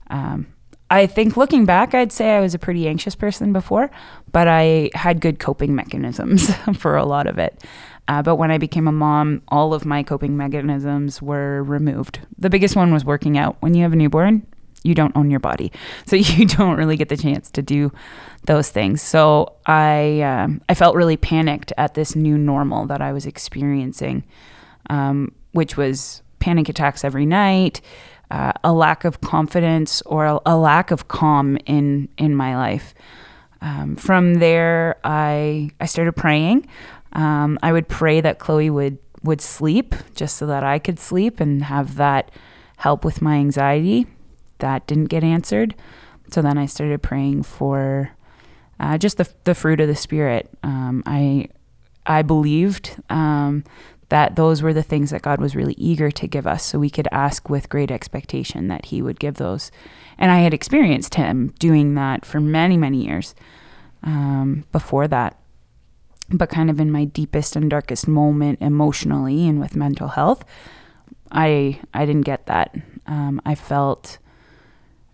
Um, 0.10 0.48
I 0.89 1.06
think 1.06 1.36
looking 1.36 1.65
back, 1.65 1.94
I'd 1.94 2.12
say 2.12 2.36
I 2.36 2.39
was 2.39 2.53
a 2.53 2.60
pretty 2.60 2.88
anxious 2.88 3.13
person 3.13 3.51
before, 3.51 3.91
but 4.32 4.48
I 4.48 4.89
had 4.94 5.20
good 5.20 5.38
coping 5.38 5.75
mechanisms 5.75 6.50
for 6.77 6.96
a 6.96 7.06
lot 7.06 7.27
of 7.27 7.38
it. 7.38 7.63
Uh, 8.08 8.22
but 8.22 8.38
when 8.38 8.51
I 8.51 8.58
became 8.58 8.88
a 8.88 8.91
mom, 8.91 9.41
all 9.50 9.74
of 9.74 9.86
my 9.86 10.01
coping 10.01 10.38
mechanisms 10.38 11.22
were 11.22 11.62
removed. 11.63 12.20
The 12.38 12.50
biggest 12.50 12.75
one 12.75 12.94
was 12.94 13.03
working 13.03 13.38
out. 13.38 13.58
When 13.60 13.74
you 13.74 13.84
have 13.84 13.91
a 13.91 13.98
newborn, 13.98 14.48
you 14.88 14.96
don't 14.96 15.15
own 15.15 15.29
your 15.29 15.39
body, 15.39 15.72
so 16.06 16.15
you 16.15 16.46
don't 16.46 16.77
really 16.77 16.98
get 16.98 17.10
the 17.10 17.17
chance 17.17 17.51
to 17.51 17.62
do 17.62 17.91
those 18.46 18.70
things. 18.70 19.01
So 19.01 19.53
I 19.65 20.22
um, 20.22 20.62
I 20.70 20.74
felt 20.74 20.96
really 20.96 21.17
panicked 21.17 21.74
at 21.77 21.94
this 21.94 22.15
new 22.15 22.38
normal 22.38 22.88
that 22.88 23.01
I 23.01 23.12
was 23.13 23.25
experiencing, 23.25 24.24
um, 24.89 25.34
which 25.51 25.77
was 25.77 26.22
panic 26.39 26.70
attacks 26.70 27.03
every 27.03 27.25
night, 27.25 27.82
uh, 28.32 28.53
a 28.63 28.74
lack 28.74 29.06
of 29.06 29.22
confidence 29.22 30.01
or 30.03 30.39
a, 30.46 30.58
lack 30.58 30.91
of 30.91 31.08
calm 31.08 31.58
in 31.65 32.10
in 32.17 32.36
my 32.36 32.56
life. 32.56 32.94
Um, 33.62 33.96
from 33.96 34.36
there, 34.36 34.98
I 35.03 35.72
I 35.79 35.86
started 35.86 36.13
praying. 36.13 36.67
Um, 37.13 37.58
I 37.63 37.72
would 37.72 37.88
pray 37.88 38.22
that 38.22 38.39
Chloe 38.39 38.70
would 38.70 38.98
would 39.24 39.41
sleep 39.41 39.96
just 40.15 40.38
so 40.38 40.46
that 40.46 40.63
I 40.63 40.79
could 40.79 41.00
sleep 41.00 41.39
and 41.39 41.63
have 41.63 41.96
that 41.96 42.32
help 42.77 43.03
with 43.03 43.22
my 43.22 43.36
anxiety. 43.36 44.06
That 44.59 44.87
didn't 44.87 45.05
get 45.05 45.23
answered. 45.23 45.75
So 46.31 46.41
then 46.41 46.57
I 46.57 46.65
started 46.65 47.01
praying 47.01 47.43
for 47.43 48.11
uh, 48.79 48.97
just 48.97 49.17
the, 49.17 49.29
the 49.43 49.55
fruit 49.55 49.79
of 49.79 49.87
the 49.87 49.95
Spirit. 49.95 50.49
Um, 50.63 51.03
I, 51.05 51.49
I 52.05 52.21
believed 52.21 52.95
um, 53.09 53.63
that 54.09 54.35
those 54.35 54.61
were 54.61 54.73
the 54.73 54.83
things 54.83 55.09
that 55.11 55.21
God 55.21 55.39
was 55.39 55.55
really 55.55 55.75
eager 55.77 56.11
to 56.11 56.27
give 56.27 56.47
us. 56.47 56.63
So 56.63 56.79
we 56.79 56.89
could 56.89 57.07
ask 57.11 57.49
with 57.49 57.69
great 57.69 57.91
expectation 57.91 58.67
that 58.67 58.85
He 58.85 59.01
would 59.01 59.19
give 59.19 59.35
those. 59.35 59.71
And 60.17 60.31
I 60.31 60.39
had 60.39 60.53
experienced 60.53 61.15
Him 61.15 61.53
doing 61.59 61.95
that 61.95 62.25
for 62.25 62.39
many, 62.39 62.77
many 62.77 63.05
years 63.05 63.35
um, 64.03 64.65
before 64.71 65.07
that. 65.07 65.39
But 66.29 66.49
kind 66.49 66.69
of 66.69 66.79
in 66.79 66.91
my 66.91 67.05
deepest 67.05 67.55
and 67.55 67.69
darkest 67.69 68.07
moment 68.07 68.61
emotionally 68.61 69.47
and 69.47 69.59
with 69.61 69.77
mental 69.77 70.09
health, 70.09 70.43
I 71.31 71.79
I 71.93 72.05
didn't 72.05 72.25
get 72.25 72.47
that. 72.47 72.75
Um, 73.05 73.41
I 73.45 73.55
felt 73.55 74.17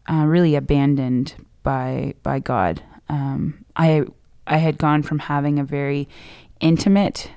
uh, 0.10 0.26
really 0.26 0.56
abandoned 0.56 1.36
by 1.64 2.14
by 2.24 2.40
God. 2.40 2.84
Um, 3.10 3.66
I 3.76 4.06
I 4.46 4.58
had 4.58 4.78
gone 4.78 5.04
from 5.04 5.20
having 5.20 5.60
a 5.60 5.64
very 5.64 6.08
intimate, 6.60 7.32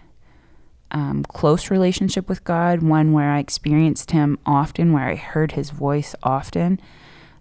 um, 0.91 1.25
close 1.25 1.71
relationship 1.71 2.29
with 2.29 2.45
God, 2.45 2.83
one 2.83 3.13
where 3.13 3.31
I 3.31 3.39
experienced 3.39 4.11
Him 4.11 4.39
often, 4.45 4.93
where 4.93 5.09
I 5.09 5.15
heard 5.15 5.53
His 5.53 5.71
voice 5.71 6.15
often. 6.23 6.81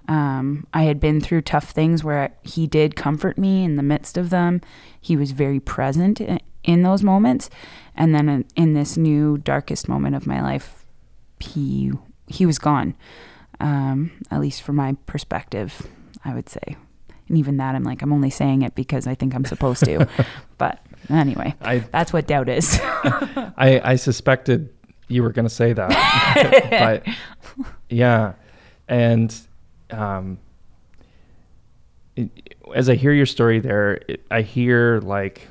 Um, 0.07 0.67
I 0.71 0.83
had 0.83 0.99
been 0.99 1.19
through 1.19 1.41
tough 1.41 1.71
things 1.71 2.03
where 2.03 2.35
He 2.43 2.67
did 2.67 2.95
comfort 2.95 3.37
me 3.37 3.63
in 3.63 3.75
the 3.75 3.83
midst 3.83 4.17
of 4.17 4.29
them. 4.29 4.61
He 5.01 5.17
was 5.17 5.31
very 5.31 5.59
present 5.59 6.21
in, 6.21 6.39
in 6.63 6.83
those 6.83 7.01
moments, 7.03 7.49
and 7.95 8.13
then 8.13 8.29
in, 8.29 8.45
in 8.55 8.73
this 8.73 8.97
new 8.97 9.37
darkest 9.37 9.89
moment 9.89 10.15
of 10.15 10.27
my 10.27 10.41
life, 10.41 10.85
He 11.39 11.91
He 12.27 12.45
was 12.45 12.59
gone 12.59 12.95
um, 13.59 14.11
at 14.31 14.39
least 14.39 14.61
from 14.61 14.75
my 14.77 14.95
perspective, 15.05 15.87
I 16.23 16.33
would 16.33 16.49
say. 16.49 16.75
And 17.27 17.37
even 17.37 17.57
that, 17.57 17.75
I'm 17.75 17.83
like, 17.83 18.01
I'm 18.01 18.13
only 18.13 18.29
saying 18.29 18.61
it 18.61 18.75
because 18.75 19.07
I 19.07 19.15
think 19.15 19.33
I'm 19.33 19.45
supposed 19.45 19.83
to. 19.85 20.07
but 20.57 20.79
anyway, 21.09 21.55
I, 21.61 21.79
that's 21.79 22.13
what 22.13 22.27
doubt 22.27 22.49
is. 22.49 22.79
I, 22.83 23.81
I 23.83 23.95
suspected 23.95 24.69
you 25.07 25.23
were 25.23 25.31
going 25.31 25.47
to 25.47 25.53
say 25.53 25.73
that. 25.73 25.89
but 27.05 27.15
yeah. 27.89 28.33
And 28.87 29.35
um, 29.91 30.37
it, 32.15 32.29
as 32.73 32.89
I 32.89 32.95
hear 32.95 33.11
your 33.11 33.25
story 33.25 33.59
there, 33.59 34.01
it, 34.07 34.25
I 34.29 34.41
hear 34.41 34.99
like 35.01 35.47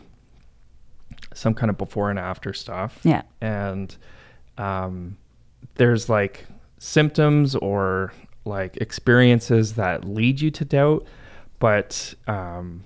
some 1.34 1.54
kind 1.54 1.70
of 1.70 1.78
before 1.78 2.10
and 2.10 2.18
after 2.18 2.52
stuff. 2.52 3.00
Yeah. 3.02 3.22
And 3.40 3.94
um, 4.58 5.16
there's 5.74 6.08
like 6.08 6.46
symptoms 6.84 7.54
or 7.56 8.12
like 8.44 8.76
experiences 8.78 9.74
that 9.74 10.04
lead 10.04 10.40
you 10.40 10.50
to 10.50 10.64
doubt 10.64 11.06
but 11.58 12.14
um, 12.26 12.84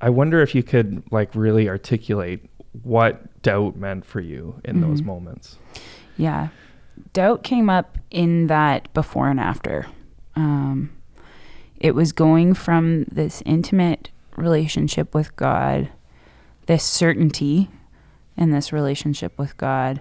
i 0.00 0.08
wonder 0.08 0.40
if 0.40 0.54
you 0.54 0.62
could 0.62 1.02
like 1.10 1.34
really 1.34 1.68
articulate 1.68 2.48
what 2.82 3.42
doubt 3.42 3.76
meant 3.76 4.04
for 4.04 4.20
you 4.20 4.60
in 4.64 4.76
mm-hmm. 4.76 4.90
those 4.90 5.02
moments. 5.02 5.58
Yeah. 6.16 6.48
Doubt 7.12 7.42
came 7.42 7.70
up 7.70 7.98
in 8.10 8.48
that 8.48 8.92
before 8.92 9.28
and 9.28 9.40
after. 9.40 9.86
Um, 10.34 10.90
it 11.78 11.94
was 11.94 12.12
going 12.12 12.54
from 12.54 13.04
this 13.04 13.42
intimate 13.46 14.10
relationship 14.36 15.14
with 15.16 15.34
god 15.34 15.90
this 16.66 16.84
certainty 16.84 17.68
in 18.36 18.52
this 18.52 18.72
relationship 18.72 19.36
with 19.36 19.56
god 19.56 20.00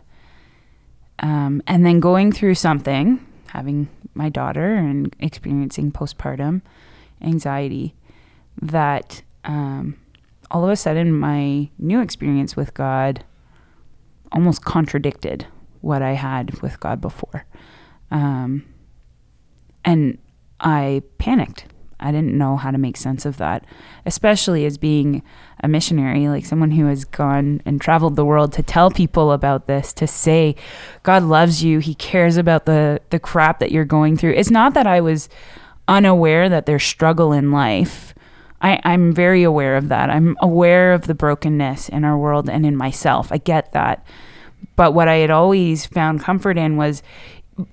um, 1.20 1.62
and 1.68 1.86
then 1.86 2.00
going 2.00 2.32
through 2.32 2.56
something, 2.56 3.26
having 3.48 3.90
my 4.14 4.30
daughter 4.30 4.76
and 4.76 5.16
experiencing 5.20 5.92
postpartum 5.92 6.62
anxiety, 7.22 7.96
that 8.62 9.22
um, 9.44 9.96
all 10.52 10.64
of 10.64 10.70
a 10.70 10.76
sudden 10.76 11.14
my 11.14 11.70
new 11.78 12.02
experience 12.02 12.56
with 12.56 12.74
God 12.74 13.24
almost 14.32 14.64
contradicted 14.64 15.48
what 15.82 16.02
I 16.02 16.14
had 16.14 16.62
with 16.62 16.80
God 16.80 17.00
before. 17.02 17.46
Um, 18.12 18.66
and 19.86 20.18
I 20.60 21.04
panicked. 21.18 21.66
I 22.00 22.12
didn't 22.12 22.38
know 22.38 22.58
how 22.58 22.72
to 22.72 22.78
make 22.78 22.96
sense 22.96 23.26
of 23.26 23.38
that, 23.38 23.66
especially 24.06 24.66
as 24.66 24.78
being 24.78 25.24
a 25.64 25.68
missionary, 25.68 26.30
like 26.30 26.46
someone 26.46 26.72
who 26.72 26.86
has 26.86 27.06
gone 27.06 27.62
and 27.66 27.82
traveled 27.82 28.16
the 28.16 28.26
world 28.26 28.54
to 28.54 28.64
tell 28.64 28.92
people 28.92 29.32
about 29.32 29.68
this, 29.68 29.94
to 29.94 30.08
say 30.08 30.56
God 31.04 31.24
loves 31.24 31.64
you, 31.64 31.80
he 31.80 31.96
cares 31.96 32.38
about 32.38 32.66
the 32.66 33.02
the 33.10 33.20
crap 33.20 33.60
that 33.60 33.72
you're 33.72 33.86
going 33.86 34.18
through. 34.18 34.34
It's 34.34 34.52
not 34.52 34.74
that 34.76 34.86
I 34.86 35.02
was 35.02 35.28
unaware 35.88 36.50
that 36.50 36.66
there's 36.66 36.84
struggle 36.84 37.32
in 37.32 37.52
life. 37.52 38.14
I, 38.62 38.80
I'm 38.84 39.14
very 39.14 39.44
aware 39.44 39.78
of 39.78 39.90
that. 39.90 40.10
I'm 40.10 40.36
aware 40.42 40.94
of 40.94 41.08
the 41.08 41.14
brokenness 41.14 41.90
in 41.90 42.04
our 42.04 42.18
world 42.18 42.50
and 42.50 42.66
in 42.66 42.76
myself. 42.76 43.32
I 43.32 43.38
get 43.38 43.72
that. 43.74 44.06
But 44.76 44.94
what 44.94 45.08
I 45.08 45.16
had 45.16 45.32
always 45.32 45.86
found 45.86 46.22
comfort 46.22 46.58
in 46.58 46.78
was 46.78 47.04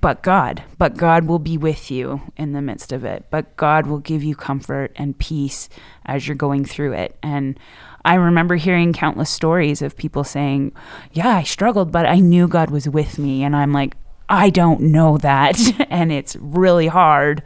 but 0.01 0.23
God, 0.23 0.63
but 0.79 0.97
God 0.97 1.27
will 1.27 1.39
be 1.39 1.59
with 1.59 1.91
you 1.91 2.23
in 2.37 2.53
the 2.53 2.63
midst 2.63 2.93
of 2.93 3.05
it. 3.05 3.27
But 3.31 3.57
God 3.57 3.87
will 3.87 3.99
give 3.99 4.23
you 4.23 4.35
comfort 4.35 4.93
and 4.97 5.19
peace 5.19 5.69
as 6.07 6.27
you're 6.27 6.37
going 6.37 6.65
through 6.65 6.95
it. 6.95 7.17
And 7.23 7.59
I 8.05 8.15
remember 8.15 8.57
hearing 8.57 8.93
countless 8.93 9.31
stories 9.31 9.83
of 9.83 9.97
people 9.97 10.25
saying, 10.25 10.73
Yeah, 11.13 11.37
I 11.37 11.43
struggled, 11.43 11.93
but 11.93 12.07
I 12.07 12.19
knew 12.21 12.49
God 12.49 12.71
was 12.71 12.89
with 12.89 13.19
me. 13.19 13.43
And 13.45 13.55
I'm 13.55 13.73
like, 13.73 13.97
I 14.29 14.51
don't 14.51 14.81
know 14.81 15.19
that. 15.19 15.61
and 15.91 16.11
it's 16.11 16.37
really 16.37 16.87
hard 16.87 17.43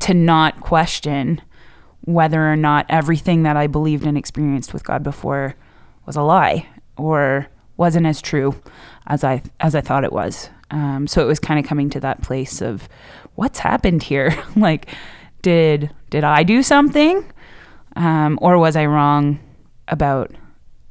to 0.00 0.14
not 0.14 0.60
question 0.60 1.40
whether 2.02 2.50
or 2.50 2.56
not 2.56 2.86
everything 2.88 3.44
that 3.44 3.56
I 3.56 3.66
believed 3.66 4.04
and 4.04 4.18
experienced 4.18 4.72
with 4.72 4.84
God 4.84 5.02
before 5.02 5.54
was 6.06 6.16
a 6.16 6.22
lie 6.22 6.68
or 6.96 7.46
wasn't 7.76 8.06
as 8.06 8.20
true 8.20 8.60
as 9.06 9.24
I 9.24 9.42
as 9.60 9.74
I 9.74 9.80
thought 9.80 10.04
it 10.04 10.12
was. 10.12 10.50
Um, 10.74 11.06
so 11.06 11.22
it 11.22 11.26
was 11.26 11.38
kind 11.38 11.60
of 11.60 11.64
coming 11.64 11.88
to 11.90 12.00
that 12.00 12.20
place 12.20 12.60
of 12.60 12.88
what's 13.36 13.60
happened 13.60 14.02
here. 14.02 14.36
like, 14.56 14.88
did 15.40 15.90
did 16.10 16.24
I 16.24 16.42
do 16.42 16.62
something, 16.62 17.24
um, 17.96 18.38
or 18.42 18.58
was 18.58 18.74
I 18.74 18.86
wrong 18.86 19.38
about 19.86 20.32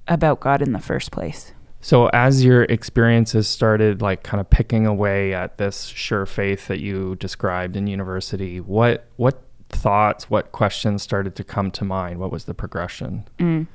about 0.08 0.40
God 0.40 0.62
in 0.62 0.72
the 0.72 0.80
first 0.80 1.12
place? 1.12 1.52
So 1.82 2.08
as 2.08 2.46
your 2.46 2.64
experiences 2.64 3.50
started 3.50 4.02
like 4.02 4.24
kind 4.24 4.40
of 4.40 4.50
picking 4.50 4.88
away 4.88 5.34
at 5.34 5.58
this 5.58 5.88
sure 5.88 6.26
faith 6.26 6.70
that 6.70 6.80
you 6.80 7.16
described 7.18 7.76
in 7.76 7.88
university, 7.88 8.62
what 8.62 9.06
what 9.18 9.44
thoughts, 9.68 10.30
what 10.30 10.54
questions 10.54 11.04
started 11.04 11.36
to 11.36 11.44
come 11.44 11.72
to 11.72 11.84
mind? 11.84 12.20
What 12.20 12.32
was 12.32 12.46
the 12.46 12.54
progression? 12.54 13.26
Mm. 13.38 13.68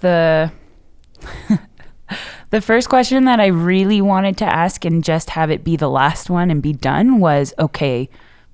The 0.00 0.50
the 2.50 2.60
first 2.60 2.88
question 2.88 3.24
that 3.24 3.40
I 3.40 3.46
really 3.46 4.00
wanted 4.00 4.36
to 4.38 4.44
ask 4.44 4.84
and 4.84 5.02
just 5.02 5.30
have 5.30 5.50
it 5.50 5.64
be 5.64 5.76
the 5.76 5.90
last 5.90 6.30
one 6.30 6.50
and 6.50 6.62
be 6.62 6.72
done 6.72 7.18
was 7.18 7.52
okay, 7.58 8.08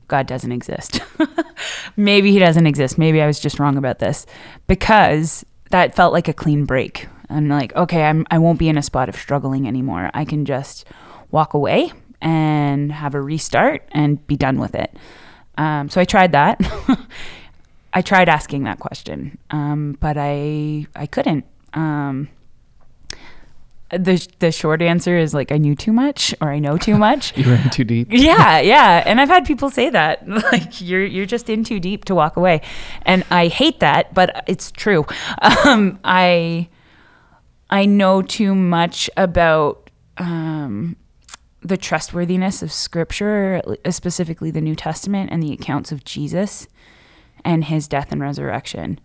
God 0.09 0.27
doesn't 0.27 0.53
exist. 0.53 1.01
Maybe 1.97 2.33
he 2.33 2.39
doesn't 2.39 2.67
exist. 2.67 2.99
Maybe 2.99 3.21
I 3.21 3.27
was 3.27 3.41
just 3.41 3.59
wrong 3.59 3.77
about 3.77 3.99
this 3.99 4.27
because 4.67 5.45
that 5.71 5.95
felt 5.95 6.13
like 6.13 6.29
a 6.29 6.33
clean 6.33 6.65
break. 6.65 7.09
I'm 7.31 7.49
like, 7.49 7.75
okay, 7.75 8.05
I'm 8.05 8.27
I 8.31 8.39
won't 8.39 8.59
be 8.59 8.69
in 8.69 8.77
a 8.77 8.83
spot 8.83 9.09
of 9.09 9.17
struggling 9.17 9.67
anymore. 9.67 10.11
I 10.13 10.25
can 10.25 10.45
just 10.45 10.85
walk 11.31 11.55
away 11.55 11.93
and 12.21 12.93
have 12.93 13.15
a 13.15 13.21
restart 13.21 13.89
and 13.93 14.25
be 14.27 14.37
done 14.37 14.59
with 14.59 14.75
it. 14.75 14.95
Um, 15.59 15.89
so 15.89 16.01
I 16.01 16.05
tried 16.05 16.33
that. 16.33 16.61
I 17.95 18.01
tried 18.01 18.29
asking 18.29 18.65
that 18.65 18.79
question, 18.79 19.39
um, 19.51 19.97
but 20.01 20.17
I 20.19 20.87
I 20.95 21.07
couldn't. 21.07 21.45
Um, 21.75 22.29
the 23.93 24.27
the 24.39 24.51
short 24.51 24.81
answer 24.81 25.19
is 25.19 25.35
like 25.35 25.53
I 25.53 25.59
knew 25.59 25.75
too 25.75 25.93
much 25.93 26.35
or 26.41 26.51
I 26.51 26.59
know 26.59 26.79
too 26.79 26.97
much. 26.97 27.37
you 27.37 27.45
ran 27.45 27.69
too 27.71 27.85
deep. 27.85 28.09
yeah, 28.11 28.59
yeah, 28.61 29.03
and 29.07 29.21
I've 29.21 29.29
had 29.29 29.45
people 29.45 29.71
say 29.71 29.91
that 29.91 30.27
like 30.53 30.81
you're 30.81 31.05
you're 31.05 31.27
just 31.27 31.51
in 31.51 31.63
too 31.63 31.79
deep 31.79 32.07
to 32.07 32.15
walk 32.15 32.37
away, 32.37 32.63
and 33.03 33.25
I 33.31 33.49
hate 33.49 33.81
that, 33.81 34.15
but 34.15 34.45
it's 34.47 34.71
true. 34.73 35.05
Um, 35.43 35.99
I 36.05 36.69
I 37.69 37.85
know 37.85 38.23
too 38.23 38.55
much 38.55 39.11
about 39.17 39.91
um, 40.17 40.97
the 41.61 41.77
trustworthiness 41.77 42.63
of 42.63 42.73
Scripture, 42.73 43.63
specifically 43.91 44.51
the 44.51 44.61
New 44.61 44.75
Testament 44.75 45.31
and 45.31 45.43
the 45.43 45.53
accounts 45.53 45.93
of 45.93 46.05
Jesus 46.05 46.67
and 47.45 47.65
His 47.65 47.89
death 47.89 48.11
and 48.11 48.23
resurrection. 48.23 48.99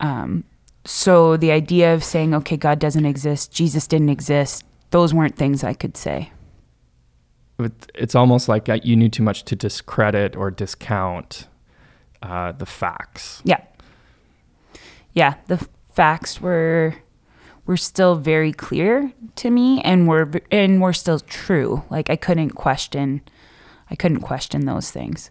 Um, 0.00 0.44
so 0.88 1.36
the 1.36 1.50
idea 1.50 1.92
of 1.92 2.02
saying, 2.02 2.32
okay, 2.32 2.56
God 2.56 2.78
doesn't 2.78 3.04
exist, 3.04 3.52
Jesus 3.52 3.86
didn't 3.86 4.08
exist, 4.08 4.64
those 4.88 5.12
weren't 5.12 5.36
things 5.36 5.62
I 5.62 5.74
could 5.74 5.98
say. 5.98 6.32
It's 7.94 8.14
almost 8.14 8.48
like 8.48 8.68
you 8.84 8.96
knew 8.96 9.10
too 9.10 9.22
much 9.22 9.44
to 9.44 9.54
discredit 9.54 10.34
or 10.34 10.50
discount 10.50 11.46
uh, 12.22 12.52
the 12.52 12.64
facts. 12.64 13.42
Yeah. 13.44 13.60
Yeah, 15.12 15.34
the 15.48 15.68
facts 15.92 16.40
were 16.40 16.94
were 17.66 17.76
still 17.76 18.14
very 18.14 18.54
clear 18.54 19.12
to 19.36 19.50
me 19.50 19.82
and 19.82 20.08
were 20.08 20.30
and 20.50 20.80
were 20.80 20.94
still 20.94 21.20
true. 21.20 21.84
Like 21.90 22.08
I 22.08 22.16
couldn't 22.16 22.50
question 22.50 23.20
I 23.90 23.94
couldn't 23.94 24.20
question 24.20 24.64
those 24.64 24.90
things. 24.90 25.30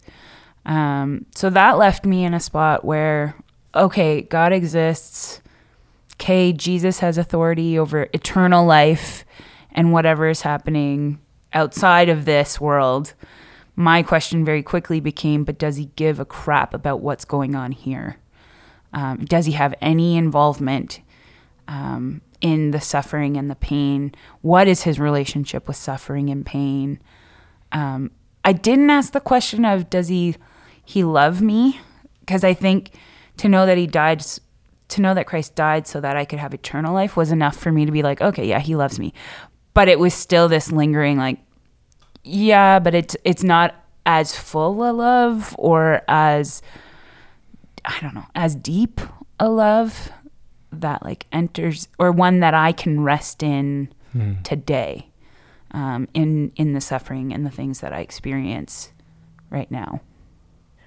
Um, 0.67 1.25
so 1.33 1.49
that 1.49 1.79
left 1.79 2.05
me 2.05 2.25
in 2.25 2.35
a 2.35 2.39
spot 2.39 2.85
where 2.85 3.35
okay, 3.73 4.21
God 4.21 4.53
exists 4.53 5.41
okay, 6.19 6.51
Jesus 6.51 6.99
has 6.99 7.17
authority 7.17 7.77
over 7.77 8.09
eternal 8.11 8.65
life 8.65 9.23
and 9.71 9.93
whatever 9.93 10.27
is 10.27 10.41
happening 10.41 11.19
outside 11.53 12.09
of 12.09 12.25
this 12.25 12.59
world. 12.59 13.13
My 13.75 14.01
question 14.01 14.43
very 14.43 14.63
quickly 14.63 14.99
became, 14.99 15.43
but 15.43 15.59
does 15.59 15.75
he 15.75 15.91
give 15.95 16.19
a 16.19 16.25
crap 16.25 16.73
about 16.73 17.01
what's 17.01 17.23
going 17.23 17.55
on 17.55 17.71
here? 17.71 18.17
Um, 18.93 19.25
does 19.25 19.45
he 19.45 19.51
have 19.51 19.75
any 19.79 20.17
involvement 20.17 21.01
um, 21.67 22.21
in 22.41 22.71
the 22.71 22.81
suffering 22.81 23.37
and 23.37 23.51
the 23.51 23.55
pain? 23.55 24.15
What 24.41 24.67
is 24.67 24.81
his 24.81 24.99
relationship 24.99 25.67
with 25.67 25.77
suffering 25.77 26.31
and 26.31 26.43
pain? 26.43 26.99
Um, 27.71 28.09
I 28.43 28.53
didn't 28.53 28.89
ask 28.89 29.13
the 29.13 29.19
question 29.19 29.65
of 29.65 29.89
does 29.89 30.07
he 30.07 30.35
he 30.83 31.03
love 31.03 31.41
me 31.41 31.79
because 32.21 32.43
I 32.43 32.53
think 32.53 32.91
to 33.37 33.49
know 33.49 33.65
that 33.65 33.77
he 33.77 33.85
died 33.85 34.25
to 34.89 35.01
know 35.01 35.13
that 35.13 35.27
Christ 35.27 35.55
died 35.55 35.87
so 35.87 35.99
that 36.01 36.15
I 36.15 36.25
could 36.25 36.39
have 36.39 36.53
eternal 36.53 36.93
life 36.93 37.17
was 37.17 37.31
enough 37.31 37.57
for 37.57 37.71
me 37.71 37.85
to 37.85 37.91
be 37.91 38.03
like, 38.03 38.21
okay, 38.21 38.47
yeah, 38.47 38.59
he 38.59 38.75
loves 38.75 38.99
me. 38.99 39.13
But 39.73 39.87
it 39.87 39.99
was 39.99 40.13
still 40.13 40.47
this 40.47 40.71
lingering 40.71 41.17
like 41.17 41.39
yeah, 42.23 42.79
but 42.79 42.93
it's 42.93 43.15
it's 43.23 43.43
not 43.43 43.75
as 44.05 44.35
full 44.35 44.89
a 44.89 44.91
love 44.91 45.55
or 45.57 46.01
as 46.07 46.61
I 47.85 47.97
don't 48.01 48.15
know, 48.15 48.25
as 48.35 48.55
deep 48.55 48.99
a 49.39 49.49
love 49.49 50.11
that 50.71 51.03
like 51.03 51.25
enters 51.31 51.87
or 51.97 52.11
one 52.11 52.41
that 52.41 52.53
I 52.53 52.71
can 52.71 53.01
rest 53.01 53.43
in 53.43 53.93
hmm. 54.11 54.33
today. 54.43 55.09
Um, 55.71 56.07
in 56.13 56.53
in 56.55 56.73
the 56.73 56.81
suffering 56.81 57.33
and 57.33 57.45
the 57.45 57.49
things 57.49 57.81
that 57.81 57.91
I 57.91 57.99
experience 57.99 58.91
right 59.49 59.69
now. 59.69 59.99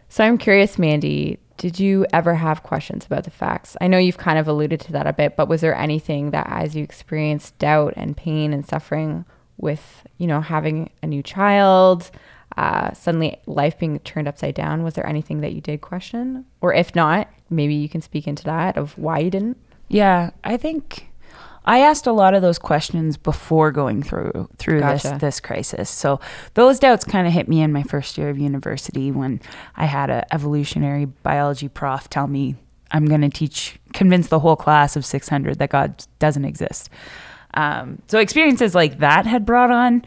So 0.08 0.24
I'm 0.24 0.38
curious, 0.38 0.78
Mandy, 0.78 1.38
did 1.60 1.78
you 1.78 2.06
ever 2.10 2.36
have 2.36 2.62
questions 2.62 3.04
about 3.04 3.24
the 3.24 3.30
facts? 3.30 3.76
I 3.82 3.86
know 3.86 3.98
you've 3.98 4.16
kind 4.16 4.38
of 4.38 4.48
alluded 4.48 4.80
to 4.80 4.92
that 4.92 5.06
a 5.06 5.12
bit, 5.12 5.36
but 5.36 5.46
was 5.46 5.60
there 5.60 5.74
anything 5.74 6.30
that 6.30 6.46
as 6.48 6.74
you 6.74 6.82
experienced 6.82 7.58
doubt 7.58 7.92
and 7.98 8.16
pain 8.16 8.54
and 8.54 8.66
suffering 8.66 9.26
with, 9.58 10.06
you 10.16 10.26
know, 10.26 10.40
having 10.40 10.88
a 11.02 11.06
new 11.06 11.22
child, 11.22 12.10
uh, 12.56 12.94
suddenly 12.94 13.38
life 13.44 13.78
being 13.78 13.98
turned 13.98 14.26
upside 14.26 14.54
down, 14.54 14.82
was 14.82 14.94
there 14.94 15.06
anything 15.06 15.42
that 15.42 15.52
you 15.52 15.60
did 15.60 15.82
question? 15.82 16.46
Or 16.62 16.72
if 16.72 16.94
not, 16.94 17.28
maybe 17.50 17.74
you 17.74 17.90
can 17.90 18.00
speak 18.00 18.26
into 18.26 18.44
that 18.44 18.78
of 18.78 18.96
why 18.96 19.18
you 19.18 19.30
didn't? 19.30 19.58
Yeah, 19.88 20.30
I 20.42 20.56
think 20.56 21.09
I 21.64 21.80
asked 21.80 22.06
a 22.06 22.12
lot 22.12 22.34
of 22.34 22.42
those 22.42 22.58
questions 22.58 23.16
before 23.16 23.70
going 23.70 24.02
through 24.02 24.48
through 24.56 24.80
gotcha. 24.80 25.08
this 25.08 25.20
this 25.20 25.40
crisis. 25.40 25.90
So 25.90 26.20
those 26.54 26.78
doubts 26.78 27.04
kind 27.04 27.26
of 27.26 27.32
hit 27.32 27.48
me 27.48 27.60
in 27.60 27.72
my 27.72 27.82
first 27.82 28.16
year 28.16 28.30
of 28.30 28.38
university 28.38 29.10
when 29.10 29.40
I 29.76 29.86
had 29.86 30.10
an 30.10 30.24
evolutionary 30.32 31.04
biology 31.04 31.68
prof 31.68 32.08
tell 32.08 32.26
me 32.26 32.56
I'm 32.90 33.06
going 33.06 33.20
to 33.20 33.28
teach 33.28 33.78
convince 33.92 34.28
the 34.28 34.40
whole 34.40 34.56
class 34.56 34.96
of 34.96 35.04
600 35.04 35.58
that 35.58 35.70
God 35.70 36.04
doesn't 36.18 36.44
exist. 36.44 36.90
Um, 37.54 38.00
so 38.08 38.18
experiences 38.18 38.74
like 38.74 38.98
that 38.98 39.26
had 39.26 39.44
brought 39.44 39.70
on 39.70 40.04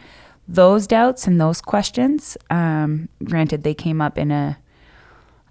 those 0.47 0.87
doubts 0.87 1.27
and 1.27 1.39
those 1.39 1.61
questions. 1.61 2.37
Um, 2.49 3.09
granted, 3.23 3.63
they 3.63 3.73
came 3.73 4.01
up 4.01 4.17
in 4.17 4.31
a 4.31 4.57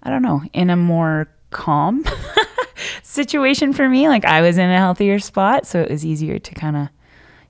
I 0.03 0.09
don't 0.09 0.21
know 0.21 0.41
in 0.53 0.69
a 0.69 0.75
more 0.75 1.29
calm 1.49 2.03
situation 3.01 3.73
for 3.73 3.89
me. 3.89 4.07
Like 4.07 4.25
I 4.25 4.41
was 4.41 4.57
in 4.57 4.69
a 4.69 4.77
healthier 4.77 5.19
spot, 5.19 5.65
so 5.65 5.81
it 5.81 5.89
was 5.89 6.05
easier 6.05 6.39
to 6.39 6.53
kind 6.53 6.75
of 6.75 6.89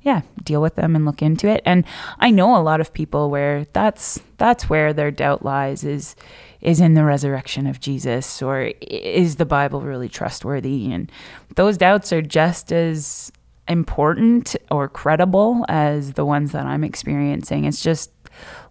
yeah, 0.03 0.21
deal 0.43 0.61
with 0.61 0.75
them 0.75 0.95
and 0.95 1.05
look 1.05 1.21
into 1.21 1.47
it. 1.47 1.61
And 1.65 1.85
I 2.19 2.29
know 2.29 2.57
a 2.57 2.61
lot 2.61 2.81
of 2.81 2.93
people 2.93 3.29
where 3.29 3.65
that's 3.73 4.21
that's 4.37 4.69
where 4.69 4.93
their 4.93 5.11
doubt 5.11 5.43
lies 5.43 5.83
is 5.83 6.15
is 6.61 6.79
in 6.79 6.93
the 6.93 7.03
resurrection 7.03 7.67
of 7.67 7.79
Jesus 7.79 8.41
or 8.41 8.71
is 8.81 9.37
the 9.37 9.45
Bible 9.45 9.81
really 9.81 10.09
trustworthy? 10.09 10.91
And 10.91 11.11
those 11.55 11.77
doubts 11.77 12.13
are 12.13 12.21
just 12.21 12.71
as 12.71 13.31
important 13.67 14.55
or 14.69 14.89
credible 14.89 15.65
as 15.69 16.13
the 16.13 16.25
ones 16.25 16.51
that 16.51 16.65
I'm 16.65 16.83
experiencing. 16.83 17.65
It's 17.65 17.81
just 17.81 18.11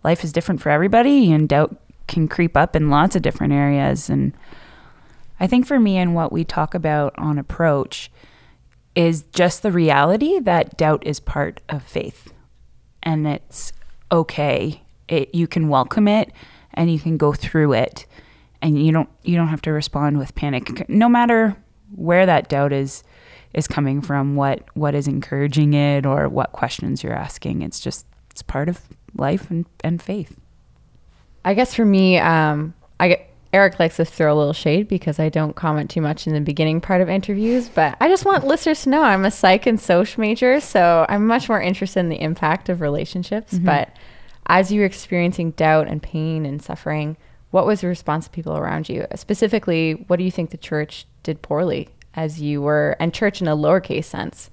life 0.04 0.24
is 0.24 0.32
different 0.32 0.60
for 0.60 0.70
everybody 0.70 1.32
and 1.32 1.48
doubt 1.48 1.76
can 2.08 2.28
creep 2.28 2.56
up 2.56 2.76
in 2.76 2.90
lots 2.90 3.16
of 3.16 3.22
different 3.22 3.52
areas 3.52 4.10
and 4.10 4.34
I 5.42 5.48
think 5.48 5.66
for 5.66 5.80
me 5.80 5.96
and 5.96 6.14
what 6.14 6.30
we 6.30 6.44
talk 6.44 6.72
about 6.72 7.18
on 7.18 7.36
approach 7.36 8.12
is 8.94 9.24
just 9.34 9.64
the 9.64 9.72
reality 9.72 10.38
that 10.38 10.76
doubt 10.76 11.04
is 11.04 11.18
part 11.18 11.60
of 11.68 11.82
faith. 11.82 12.32
And 13.02 13.26
it's 13.26 13.72
okay. 14.12 14.84
It 15.08 15.34
you 15.34 15.48
can 15.48 15.68
welcome 15.68 16.06
it 16.06 16.30
and 16.74 16.92
you 16.92 17.00
can 17.00 17.16
go 17.16 17.32
through 17.32 17.72
it. 17.72 18.06
And 18.62 18.80
you 18.80 18.92
don't 18.92 19.08
you 19.24 19.34
don't 19.34 19.48
have 19.48 19.62
to 19.62 19.72
respond 19.72 20.16
with 20.16 20.32
panic. 20.36 20.88
No 20.88 21.08
matter 21.08 21.56
where 21.96 22.24
that 22.24 22.48
doubt 22.48 22.72
is 22.72 23.02
is 23.52 23.66
coming 23.66 24.00
from 24.00 24.36
what 24.36 24.62
what 24.74 24.94
is 24.94 25.08
encouraging 25.08 25.74
it 25.74 26.06
or 26.06 26.28
what 26.28 26.52
questions 26.52 27.02
you're 27.02 27.12
asking 27.12 27.62
it's 27.62 27.80
just 27.80 28.06
it's 28.30 28.42
part 28.42 28.68
of 28.68 28.80
life 29.16 29.50
and, 29.50 29.66
and 29.82 30.00
faith. 30.00 30.38
I 31.44 31.54
guess 31.54 31.74
for 31.74 31.84
me, 31.84 32.18
um, 32.18 32.74
I 33.00 33.26
Eric 33.52 33.78
likes 33.78 33.96
to 33.96 34.04
throw 34.04 34.32
a 34.32 34.36
little 34.36 34.54
shade 34.54 34.88
because 34.88 35.18
I 35.18 35.28
don't 35.28 35.54
comment 35.54 35.90
too 35.90 36.00
much 36.00 36.26
in 36.26 36.32
the 36.32 36.40
beginning 36.40 36.80
part 36.80 37.02
of 37.02 37.08
interviews, 37.10 37.68
but 37.68 37.96
I 38.00 38.08
just 38.08 38.24
want 38.24 38.46
listeners 38.46 38.82
to 38.84 38.88
know 38.88 39.02
I'm 39.02 39.26
a 39.26 39.30
psych 39.30 39.66
and 39.66 39.78
social 39.78 40.20
major, 40.22 40.58
so 40.60 41.04
I'm 41.08 41.26
much 41.26 41.48
more 41.48 41.60
interested 41.60 42.00
in 42.00 42.08
the 42.08 42.20
impact 42.20 42.68
of 42.70 42.80
relationships. 42.80 43.58
But 43.58 43.94
as 44.46 44.72
you 44.72 44.80
were 44.80 44.86
experiencing 44.86 45.50
doubt 45.52 45.86
and 45.86 46.02
pain 46.02 46.46
and 46.46 46.62
suffering, 46.62 47.16
what 47.50 47.66
was 47.66 47.82
the 47.82 47.88
response 47.88 48.26
of 48.26 48.32
people 48.32 48.56
around 48.56 48.88
you? 48.88 49.06
Specifically, 49.14 50.04
what 50.06 50.16
do 50.16 50.24
you 50.24 50.30
think 50.30 50.50
the 50.50 50.56
church 50.56 51.06
did 51.22 51.42
poorly 51.42 51.90
as 52.14 52.40
you 52.40 52.62
were, 52.62 52.96
and 52.98 53.12
church 53.12 53.42
in 53.42 53.48
a 53.48 53.56
lowercase 53.56 54.04
sense? 54.04 54.50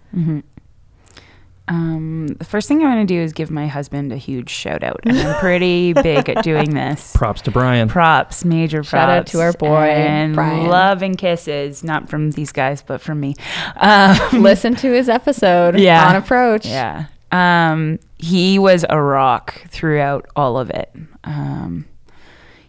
um, 1.69 2.18
the 2.39 2.45
first 2.45 2.67
thing 2.67 2.81
i 2.81 2.85
want 2.95 3.07
to 3.07 3.13
do 3.13 3.19
is 3.21 3.31
give 3.33 3.51
my 3.51 3.67
husband 3.67 4.11
a 4.11 4.17
huge 4.17 4.49
shout 4.49 4.81
out 4.83 4.99
and 5.03 5.17
i'm 5.17 5.39
pretty 5.39 5.93
big 5.93 6.27
at 6.29 6.43
doing 6.43 6.73
this 6.73 7.13
Props 7.15 7.41
to 7.41 7.51
Brian. 7.51 7.87
props 7.87 8.43
major 8.43 8.77
props 8.79 8.89
Shout 8.89 9.09
out 9.09 9.27
to 9.27 9.41
our 9.41 9.53
boy, 9.53 9.85
and 9.87 10.33
Brian. 10.35 10.65
love 10.67 11.01
and 11.03 11.17
kisses 11.17 11.83
not 11.83 12.09
from 12.09 12.31
these 12.31 12.51
guys 12.51 12.81
but 12.81 13.01
from 13.01 13.19
me 13.19 13.35
um, 13.75 14.17
Listen 14.41 14.75
to 14.77 14.91
his 14.91 15.07
episode 15.09 15.77
Yeah. 15.79 16.07
on 16.09 16.15
approach. 16.15 16.65
Yeah. 16.65 17.05
Um, 17.31 17.99
he 18.17 18.57
was 18.57 18.85
a 18.89 18.99
rock 19.01 19.61
throughout 19.69 20.25
all 20.35 20.57
of 20.57 20.69
it. 20.71 20.91
Um, 21.23 21.85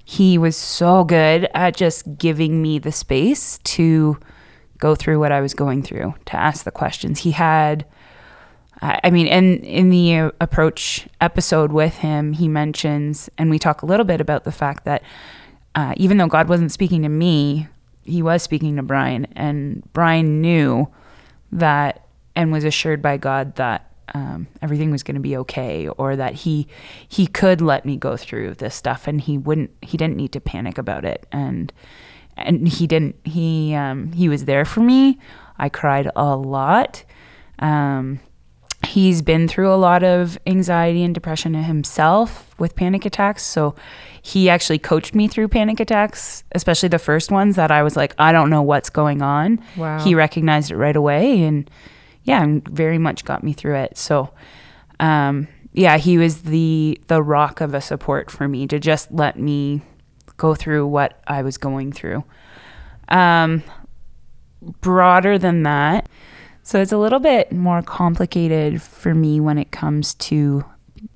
he 0.04 0.36
was 0.36 0.56
so 0.56 1.04
good 1.04 1.48
at 1.54 1.74
just 1.76 2.18
giving 2.18 2.60
me 2.60 2.78
the 2.78 2.92
space 2.92 3.58
to 3.64 4.18
go 4.78 4.94
through 4.94 5.18
what 5.18 5.32
I 5.32 5.40
was 5.40 5.54
going 5.54 5.82
through, 5.82 6.14
to 6.26 6.36
ask 6.36 6.64
the 6.64 6.70
questions. 6.70 7.20
He 7.20 7.30
had, 7.30 7.86
I 8.82 9.10
mean, 9.10 9.26
in 9.26 9.58
in 9.62 9.90
the 9.90 10.32
approach 10.40 11.06
episode 11.20 11.70
with 11.70 11.98
him, 11.98 12.32
he 12.32 12.48
mentions, 12.48 13.28
and 13.36 13.50
we 13.50 13.58
talk 13.58 13.82
a 13.82 13.86
little 13.86 14.06
bit 14.06 14.20
about 14.20 14.44
the 14.44 14.52
fact 14.52 14.84
that 14.84 15.02
uh, 15.74 15.94
even 15.96 16.16
though 16.16 16.26
God 16.26 16.48
wasn't 16.48 16.72
speaking 16.72 17.02
to 17.02 17.08
me, 17.08 17.68
He 18.02 18.22
was 18.22 18.42
speaking 18.42 18.76
to 18.76 18.82
Brian, 18.82 19.26
and 19.36 19.82
Brian 19.92 20.40
knew 20.40 20.88
that 21.52 22.06
and 22.34 22.50
was 22.50 22.64
assured 22.64 23.02
by 23.02 23.18
God 23.18 23.56
that 23.56 23.92
um, 24.14 24.48
everything 24.62 24.90
was 24.90 25.02
going 25.02 25.14
to 25.14 25.20
be 25.20 25.36
okay, 25.36 25.88
or 25.88 26.16
that 26.16 26.34
he 26.34 26.66
he 27.08 27.26
could 27.26 27.60
let 27.60 27.84
me 27.84 27.96
go 27.96 28.16
through 28.16 28.54
this 28.54 28.74
stuff, 28.74 29.06
and 29.06 29.20
he 29.20 29.36
wouldn't. 29.36 29.70
He 29.82 29.96
didn't 29.96 30.16
need 30.16 30.32
to 30.32 30.40
panic 30.40 30.78
about 30.78 31.04
it, 31.04 31.26
and 31.30 31.72
and 32.36 32.66
he 32.66 32.86
didn't. 32.86 33.16
He 33.24 33.74
um, 33.74 34.12
he 34.12 34.28
was 34.28 34.46
there 34.46 34.64
for 34.64 34.80
me. 34.80 35.18
I 35.58 35.68
cried 35.68 36.10
a 36.16 36.34
lot. 36.34 37.04
Um, 37.58 38.20
he's 38.86 39.22
been 39.22 39.46
through 39.46 39.72
a 39.72 39.76
lot 39.76 40.02
of 40.02 40.38
anxiety 40.46 41.02
and 41.02 41.14
depression 41.14 41.54
himself 41.54 42.54
with 42.58 42.74
panic 42.74 43.04
attacks. 43.04 43.42
So 43.42 43.74
he 44.22 44.48
actually 44.50 44.78
coached 44.78 45.14
me 45.14 45.28
through 45.28 45.48
panic 45.48 45.80
attacks, 45.80 46.44
especially 46.52 46.88
the 46.88 46.98
first 46.98 47.30
ones 47.30 47.56
that 47.56 47.70
I 47.70 47.82
was 47.82 47.96
like, 47.96 48.14
I 48.18 48.32
don't 48.32 48.50
know 48.50 48.62
what's 48.62 48.90
going 48.90 49.22
on. 49.22 49.62
Wow. 49.76 50.02
He 50.02 50.14
recognized 50.14 50.70
it 50.70 50.76
right 50.76 50.96
away 50.96 51.42
and 51.42 51.70
yeah, 52.24 52.42
and 52.42 52.66
very 52.68 52.98
much 52.98 53.24
got 53.24 53.42
me 53.42 53.52
through 53.52 53.76
it. 53.76 53.96
So 53.96 54.30
um 54.98 55.48
yeah, 55.72 55.98
he 55.98 56.18
was 56.18 56.42
the 56.42 57.00
the 57.06 57.22
rock 57.22 57.60
of 57.60 57.74
a 57.74 57.80
support 57.80 58.30
for 58.30 58.48
me 58.48 58.66
to 58.66 58.78
just 58.78 59.10
let 59.12 59.38
me 59.38 59.82
go 60.36 60.54
through 60.54 60.86
what 60.86 61.20
I 61.26 61.42
was 61.42 61.58
going 61.58 61.92
through. 61.92 62.24
Um 63.08 63.62
broader 64.80 65.38
than 65.38 65.62
that, 65.62 66.08
so 66.62 66.80
it's 66.80 66.92
a 66.92 66.98
little 66.98 67.18
bit 67.18 67.52
more 67.52 67.82
complicated 67.82 68.82
for 68.82 69.14
me 69.14 69.40
when 69.40 69.58
it 69.58 69.70
comes 69.70 70.14
to 70.14 70.64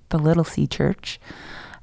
the 0.08 0.18
Little 0.18 0.44
C 0.44 0.66
Church. 0.66 1.20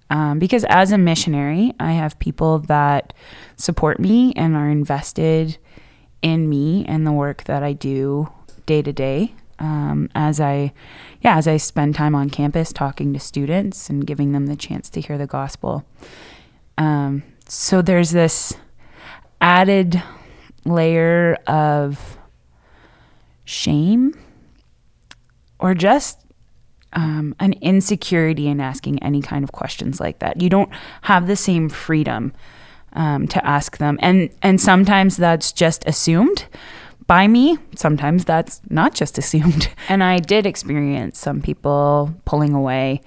Um, 0.09 0.39
because 0.39 0.65
as 0.65 0.91
a 0.91 0.97
missionary, 0.97 1.73
I 1.79 1.93
have 1.93 2.19
people 2.19 2.59
that 2.59 3.13
support 3.55 3.99
me 3.99 4.33
and 4.35 4.55
are 4.55 4.69
invested 4.69 5.57
in 6.21 6.49
me 6.49 6.85
and 6.85 7.07
the 7.07 7.13
work 7.13 7.45
that 7.45 7.63
I 7.63 7.73
do 7.73 8.31
day 8.65 8.81
to 8.81 8.91
day. 8.91 9.33
Um, 9.57 10.09
as 10.15 10.41
I, 10.41 10.73
yeah, 11.21 11.37
as 11.37 11.47
I 11.47 11.57
spend 11.57 11.95
time 11.95 12.15
on 12.15 12.29
campus 12.29 12.73
talking 12.73 13.13
to 13.13 13.19
students 13.19 13.89
and 13.89 14.05
giving 14.05 14.31
them 14.31 14.47
the 14.47 14.55
chance 14.55 14.89
to 14.89 15.01
hear 15.01 15.17
the 15.17 15.27
gospel. 15.27 15.85
Um, 16.77 17.23
so 17.47 17.81
there's 17.81 18.11
this 18.11 18.53
added 19.39 20.01
layer 20.65 21.35
of 21.47 22.17
shame 23.51 24.17
or 25.59 25.75
just 25.75 26.19
um, 26.93 27.35
an 27.39 27.53
insecurity 27.61 28.47
in 28.47 28.59
asking 28.59 29.01
any 29.03 29.21
kind 29.21 29.43
of 29.43 29.51
questions 29.51 29.99
like 29.99 30.19
that. 30.19 30.41
You 30.41 30.49
don't 30.49 30.71
have 31.03 31.27
the 31.27 31.35
same 31.35 31.69
freedom 31.69 32.33
um, 32.93 33.27
to 33.27 33.45
ask 33.45 33.77
them, 33.77 33.97
and 34.01 34.29
and 34.41 34.59
sometimes 34.59 35.17
that's 35.17 35.51
just 35.51 35.85
assumed 35.87 36.45
by 37.07 37.27
me. 37.27 37.57
Sometimes 37.75 38.25
that's 38.25 38.61
not 38.69 38.93
just 38.93 39.17
assumed. 39.21 39.69
And 39.87 40.03
I 40.03 40.17
did 40.17 40.45
experience 40.45 41.19
some 41.19 41.41
people 41.41 42.13
pulling 42.25 42.53
away, 42.53 43.01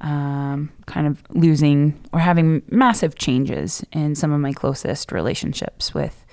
um, 0.00 0.72
kind 0.86 1.06
of 1.06 1.22
losing 1.30 2.00
or 2.12 2.20
having 2.20 2.62
massive 2.70 3.16
changes 3.16 3.84
in 3.92 4.14
some 4.14 4.32
of 4.32 4.40
my 4.40 4.52
closest 4.52 5.12
relationships 5.12 5.92
with 5.92 6.24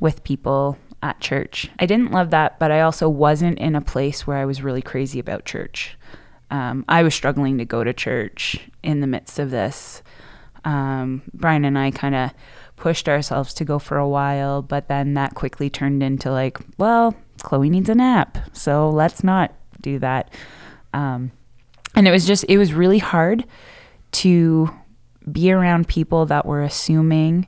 with 0.00 0.24
people 0.24 0.78
at 1.02 1.20
church. 1.20 1.70
I 1.78 1.86
didn't 1.86 2.12
love 2.12 2.30
that, 2.30 2.58
but 2.58 2.70
I 2.70 2.82
also 2.82 3.08
wasn't 3.08 3.58
in 3.58 3.74
a 3.74 3.80
place 3.80 4.26
where 4.26 4.36
I 4.36 4.44
was 4.44 4.62
really 4.62 4.82
crazy 4.82 5.18
about 5.18 5.44
church. 5.44 5.96
Um, 6.50 6.84
I 6.88 7.02
was 7.02 7.14
struggling 7.14 7.58
to 7.58 7.64
go 7.64 7.84
to 7.84 7.92
church 7.92 8.60
in 8.82 9.00
the 9.00 9.06
midst 9.06 9.38
of 9.38 9.50
this. 9.50 10.02
Um, 10.64 11.22
Brian 11.32 11.64
and 11.64 11.78
I 11.78 11.90
kind 11.90 12.14
of 12.14 12.32
pushed 12.76 13.08
ourselves 13.08 13.54
to 13.54 13.64
go 13.64 13.78
for 13.78 13.96
a 13.98 14.08
while, 14.08 14.62
but 14.62 14.88
then 14.88 15.14
that 15.14 15.34
quickly 15.34 15.70
turned 15.70 16.02
into 16.02 16.30
like, 16.30 16.58
well, 16.76 17.14
Chloe 17.42 17.70
needs 17.70 17.88
a 17.88 17.94
nap, 17.94 18.38
so 18.52 18.90
let's 18.90 19.24
not 19.24 19.54
do 19.80 19.98
that. 20.00 20.32
Um, 20.92 21.32
and 21.94 22.06
it 22.06 22.10
was 22.10 22.26
just, 22.26 22.44
it 22.48 22.58
was 22.58 22.74
really 22.74 22.98
hard 22.98 23.44
to 24.12 24.70
be 25.30 25.52
around 25.52 25.88
people 25.88 26.26
that 26.26 26.46
were 26.46 26.62
assuming 26.62 27.46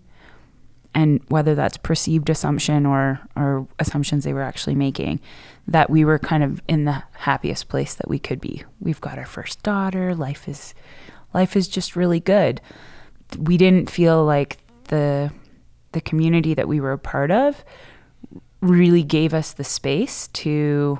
and 0.94 1.20
whether 1.28 1.54
that's 1.54 1.76
perceived 1.76 2.28
assumption 2.28 2.86
or 2.86 3.20
or 3.36 3.66
assumptions 3.78 4.24
they 4.24 4.32
were 4.32 4.42
actually 4.42 4.74
making 4.74 5.20
that 5.66 5.88
we 5.90 6.04
were 6.04 6.18
kind 6.18 6.42
of 6.42 6.60
in 6.68 6.84
the 6.84 7.02
happiest 7.12 7.68
place 7.68 7.94
that 7.94 8.08
we 8.08 8.18
could 8.18 8.40
be. 8.40 8.64
We've 8.80 9.00
got 9.00 9.18
our 9.18 9.26
first 9.26 9.62
daughter. 9.62 10.14
Life 10.14 10.48
is 10.48 10.74
life 11.32 11.56
is 11.56 11.68
just 11.68 11.96
really 11.96 12.20
good. 12.20 12.60
We 13.38 13.56
didn't 13.56 13.90
feel 13.90 14.24
like 14.24 14.58
the 14.84 15.32
the 15.92 16.00
community 16.00 16.54
that 16.54 16.68
we 16.68 16.80
were 16.80 16.92
a 16.92 16.98
part 16.98 17.30
of 17.30 17.64
really 18.60 19.02
gave 19.02 19.34
us 19.34 19.52
the 19.52 19.64
space 19.64 20.28
to 20.28 20.98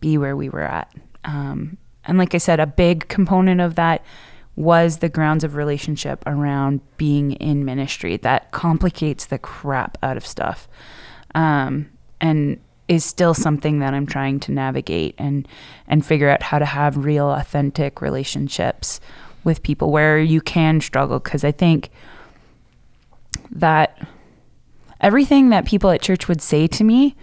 be 0.00 0.18
where 0.18 0.36
we 0.36 0.48
were 0.48 0.62
at. 0.62 0.92
Um, 1.24 1.78
and 2.04 2.18
like 2.18 2.34
i 2.34 2.38
said 2.38 2.60
a 2.60 2.66
big 2.66 3.08
component 3.08 3.60
of 3.60 3.74
that 3.76 4.04
was 4.56 4.98
the 4.98 5.08
grounds 5.08 5.44
of 5.44 5.54
relationship 5.54 6.22
around 6.26 6.80
being 6.96 7.32
in 7.32 7.64
ministry 7.64 8.16
that 8.18 8.50
complicates 8.50 9.26
the 9.26 9.38
crap 9.38 9.96
out 10.02 10.16
of 10.16 10.26
stuff 10.26 10.68
um, 11.34 11.88
and 12.20 12.60
is 12.88 13.04
still 13.04 13.32
something 13.32 13.78
that 13.78 13.94
i'm 13.94 14.06
trying 14.06 14.38
to 14.38 14.52
navigate 14.52 15.14
and 15.16 15.48
and 15.86 16.04
figure 16.04 16.28
out 16.28 16.42
how 16.42 16.58
to 16.58 16.64
have 16.64 17.04
real 17.04 17.30
authentic 17.30 18.02
relationships 18.02 19.00
with 19.44 19.62
people 19.62 19.90
where 19.90 20.18
you 20.18 20.40
can 20.40 20.80
struggle 20.80 21.18
because 21.18 21.44
i 21.44 21.52
think 21.52 21.90
that 23.50 24.06
everything 25.00 25.50
that 25.50 25.64
people 25.64 25.90
at 25.90 26.02
church 26.02 26.28
would 26.28 26.42
say 26.42 26.66
to 26.66 26.84
me 26.84 27.16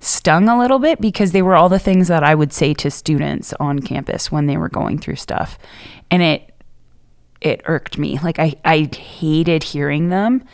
stung 0.00 0.48
a 0.48 0.58
little 0.58 0.78
bit 0.78 1.00
because 1.00 1.32
they 1.32 1.42
were 1.42 1.54
all 1.56 1.68
the 1.68 1.78
things 1.78 2.08
that 2.08 2.22
I 2.22 2.34
would 2.34 2.52
say 2.52 2.74
to 2.74 2.90
students 2.90 3.52
on 3.54 3.80
campus 3.80 4.30
when 4.30 4.46
they 4.46 4.56
were 4.56 4.68
going 4.68 4.98
through 4.98 5.16
stuff. 5.16 5.58
And 6.10 6.22
it 6.22 6.52
it 7.40 7.62
irked 7.64 7.98
me. 7.98 8.18
Like 8.22 8.38
I 8.38 8.54
I 8.64 8.88
hated 8.94 9.62
hearing 9.62 10.08
them. 10.08 10.44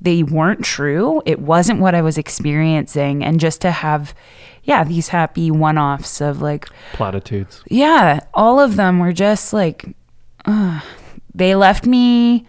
They 0.00 0.22
weren't 0.22 0.64
true. 0.64 1.22
It 1.24 1.40
wasn't 1.40 1.80
what 1.80 1.94
I 1.94 2.02
was 2.02 2.18
experiencing 2.18 3.24
and 3.24 3.40
just 3.40 3.60
to 3.62 3.70
have 3.70 4.14
yeah, 4.64 4.82
these 4.82 5.08
happy 5.08 5.50
one-offs 5.50 6.20
of 6.20 6.40
like 6.40 6.68
Platitudes. 6.94 7.62
yeah, 7.68 8.20
all 8.32 8.58
of 8.58 8.76
them 8.76 8.98
were 8.98 9.12
just 9.12 9.52
like, 9.52 9.84
uh, 10.46 10.80
they 11.34 11.54
left 11.54 11.86
me 11.86 12.46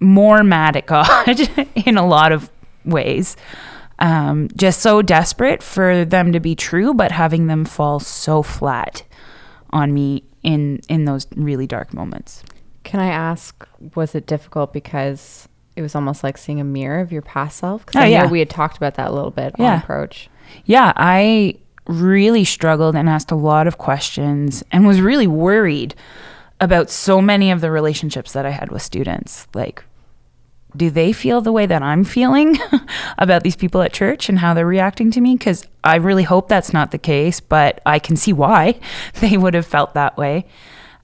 more 0.00 0.42
mad 0.44 0.76
at 0.76 0.86
God 0.86 1.40
in 1.74 1.96
a 1.96 2.06
lot 2.06 2.32
of 2.32 2.50
ways. 2.84 3.36
Um, 3.98 4.48
just 4.56 4.80
so 4.80 5.02
desperate 5.02 5.62
for 5.62 6.04
them 6.04 6.32
to 6.32 6.40
be 6.40 6.54
true, 6.54 6.94
but 6.94 7.12
having 7.12 7.46
them 7.46 7.64
fall 7.64 8.00
so 8.00 8.42
flat 8.42 9.04
on 9.70 9.94
me 9.94 10.24
in 10.42 10.80
in 10.88 11.04
those 11.04 11.26
really 11.36 11.66
dark 11.66 11.94
moments. 11.94 12.42
Can 12.84 13.00
I 13.00 13.08
ask, 13.08 13.66
was 13.94 14.14
it 14.14 14.26
difficult 14.26 14.72
because 14.72 15.48
it 15.76 15.82
was 15.82 15.94
almost 15.94 16.22
like 16.24 16.36
seeing 16.36 16.60
a 16.60 16.64
mirror 16.64 17.00
of 17.00 17.12
your 17.12 17.22
past 17.22 17.58
self? 17.58 17.86
Because 17.86 18.00
Oh, 18.00 18.04
I 18.04 18.08
know 18.08 18.10
yeah. 18.10 18.26
we 18.30 18.38
had 18.40 18.50
talked 18.50 18.76
about 18.76 18.94
that 18.94 19.08
a 19.08 19.12
little 19.12 19.30
bit 19.30 19.54
Yeah. 19.58 19.72
on 19.74 19.78
approach. 19.78 20.28
Yeah, 20.64 20.92
I 20.96 21.56
really 21.86 22.44
struggled 22.44 22.94
and 22.94 23.08
asked 23.08 23.30
a 23.30 23.34
lot 23.36 23.66
of 23.66 23.78
questions 23.78 24.62
and 24.70 24.86
was 24.86 25.00
really 25.00 25.26
worried 25.26 25.94
about 26.60 26.90
so 26.90 27.20
many 27.20 27.50
of 27.50 27.60
the 27.60 27.70
relationships 27.70 28.32
that 28.32 28.46
I 28.46 28.50
had 28.50 28.70
with 28.70 28.82
students. 28.82 29.48
Like, 29.54 29.82
do 30.76 30.90
they 30.90 31.12
feel 31.12 31.40
the 31.40 31.52
way 31.52 31.66
that 31.66 31.82
I'm 31.82 32.04
feeling 32.04 32.56
about 33.18 33.42
these 33.42 33.56
people 33.56 33.82
at 33.82 33.92
church 33.92 34.28
and 34.28 34.38
how 34.38 34.54
they're 34.54 34.66
reacting 34.66 35.10
to 35.12 35.20
me? 35.20 35.34
Because 35.36 35.66
I 35.82 35.96
really 35.96 36.22
hope 36.22 36.48
that's 36.48 36.72
not 36.72 36.90
the 36.92 36.98
case, 36.98 37.40
but 37.40 37.80
I 37.84 37.98
can 37.98 38.16
see 38.16 38.32
why 38.32 38.78
they 39.20 39.36
would 39.36 39.54
have 39.54 39.66
felt 39.66 39.94
that 39.94 40.16
way. 40.16 40.46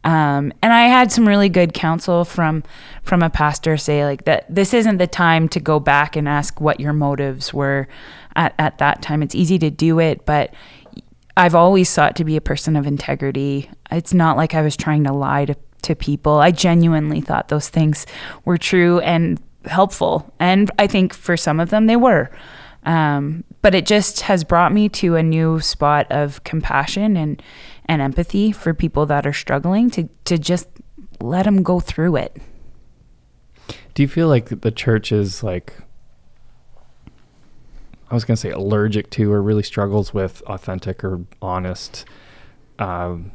Um, 0.09 0.55
and 0.63 0.73
I 0.73 0.85
had 0.85 1.13
some 1.13 1.29
really 1.29 1.51
good 1.51 1.75
counsel 1.75 2.25
from 2.25 2.65
from 3.03 3.23
a 3.23 3.29
pastor 3.29 3.77
say 3.77 4.07
like 4.07 4.25
that 4.25 4.47
this 4.49 4.73
isn't 4.73 4.97
the 4.97 5.07
time 5.07 5.51
to 5.51 5.61
go 5.61 5.79
back 5.79 6.17
and 6.17 6.27
ask 6.27 6.63
what 6.63 6.81
your 6.81 6.95
motives 6.95 7.53
were 7.53 7.89
at, 8.35 8.55
at 8.59 8.79
that 8.79 9.03
time. 9.03 9.23
It's 9.23 9.35
easy 9.35 9.59
to 9.59 9.71
do 9.71 10.01
it, 10.01 10.25
but 10.25 10.55
I've 11.37 11.55
always 11.55 11.91
sought 11.91 12.17
to 12.17 12.25
be 12.25 12.37
a 12.37 12.41
person 12.41 12.75
of 12.75 12.87
integrity. 12.87 13.71
It's 13.91 14.15
not 14.15 14.39
like 14.39 14.55
I 14.55 14.63
was 14.63 14.79
trying 14.79 15.05
to 15.05 15.13
lie 15.13 15.45
to, 15.45 15.55
to 15.83 15.95
people. 15.95 16.39
I 16.39 16.53
genuinely 16.53 17.21
thought 17.21 17.49
those 17.49 17.69
things 17.69 18.07
were 18.47 18.57
true 18.57 19.01
and 19.01 19.39
helpful. 19.67 20.33
And 20.41 20.71
I 20.79 20.87
think 20.87 21.13
for 21.13 21.37
some 21.37 21.61
of 21.61 21.69
them 21.69 21.85
they 21.85 21.97
were. 21.97 22.31
Um, 22.85 23.45
but 23.61 23.75
it 23.75 23.85
just 23.85 24.23
has 24.23 24.43
brought 24.43 24.73
me 24.73 24.89
to 24.89 25.17
a 25.17 25.23
new 25.23 25.61
spot 25.61 26.11
of 26.11 26.43
compassion 26.45 27.15
and, 27.19 27.43
and 27.89 28.03
empathy 28.03 28.53
for 28.53 28.75
people 28.75 29.07
that 29.07 29.27
are 29.27 29.33
struggling 29.33 29.91
to, 29.91 30.09
to 30.25 30.39
just 30.39 30.69
let 31.21 31.45
them 31.45 31.63
go 31.63 31.81
through 31.81 32.17
it. 32.17 32.37
Do 33.95 34.03
you 34.03 34.09
feel 34.09 34.29
like 34.29 34.61
the 34.61 34.71
church 34.71 35.11
is 35.11 35.43
like 35.43 35.75
I 38.11 38.15
was 38.15 38.25
going 38.25 38.37
to 38.37 38.41
say 38.41 38.51
allergic 38.51 39.11
to 39.11 39.33
or 39.33 39.43
really 39.43 39.63
struggles 39.63 40.15
with 40.15 40.41
authentic 40.43 41.03
or 41.05 41.21
honest 41.43 42.07
um, 42.79 43.33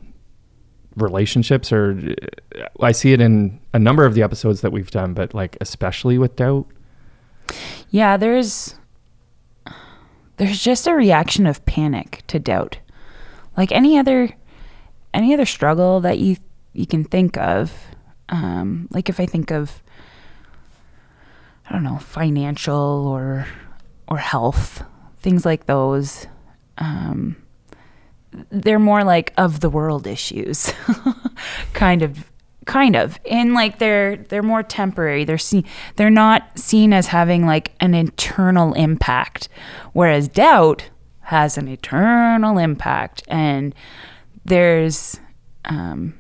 relationships 0.96 1.72
or 1.72 2.16
I 2.80 2.92
see 2.92 3.14
it 3.14 3.20
in 3.20 3.60
a 3.74 3.80
number 3.80 4.06
of 4.06 4.16
the 4.16 4.24
episodes 4.24 4.62
that 4.62 4.72
we've 4.72 4.90
done 4.92 5.14
but 5.14 5.34
like 5.34 5.58
especially 5.60 6.18
with 6.18 6.36
doubt 6.38 6.66
Yeah, 7.90 8.18
there's 8.18 8.76
there's 10.38 10.62
just 10.64 10.88
a 10.88 10.94
reaction 10.96 11.46
of 11.46 11.66
panic 11.66 12.24
to 12.28 12.40
doubt. 12.40 12.80
Like 13.56 13.72
any 13.72 13.98
other 13.98 14.30
any 15.14 15.34
other 15.34 15.46
struggle 15.46 16.00
that 16.02 16.20
you 16.20 16.38
you 16.74 16.88
can 16.88 17.04
think 17.04 17.38
of. 17.38 17.72
Um, 18.30 18.88
like 18.92 19.10
if 19.10 19.20
I 19.20 19.26
think 19.26 19.52
of 19.52 19.84
I 21.70 21.74
don't 21.74 21.84
know, 21.84 21.98
financial 21.98 23.08
or 23.08 23.48
or 24.08 24.18
health, 24.18 24.84
things 25.20 25.46
like 25.46 25.66
those. 25.66 26.28
Um, 26.78 27.38
they're 28.50 28.80
more 28.80 29.04
like 29.04 29.34
of 29.38 29.60
the 29.60 29.70
world 29.70 30.08
issues, 30.08 30.74
kind 31.74 32.02
of, 32.02 32.30
kind 32.66 32.96
of, 32.96 33.20
and 33.30 33.54
like 33.54 33.80
they're 33.80 34.18
they're 34.18 34.44
more 34.44 34.64
temporary. 34.64 35.24
They're 35.24 35.38
seen 35.38 35.66
they're 35.96 36.10
not 36.10 36.58
seen 36.60 36.94
as 36.94 37.08
having 37.08 37.46
like 37.46 37.72
an 37.80 37.94
internal 37.94 38.74
impact, 38.74 39.50
whereas 39.94 40.28
doubt 40.28 40.90
has 41.22 41.58
an 41.58 41.68
eternal 41.68 42.58
impact, 42.58 43.24
and 43.28 43.74
there's, 44.46 45.20
um, 45.66 46.16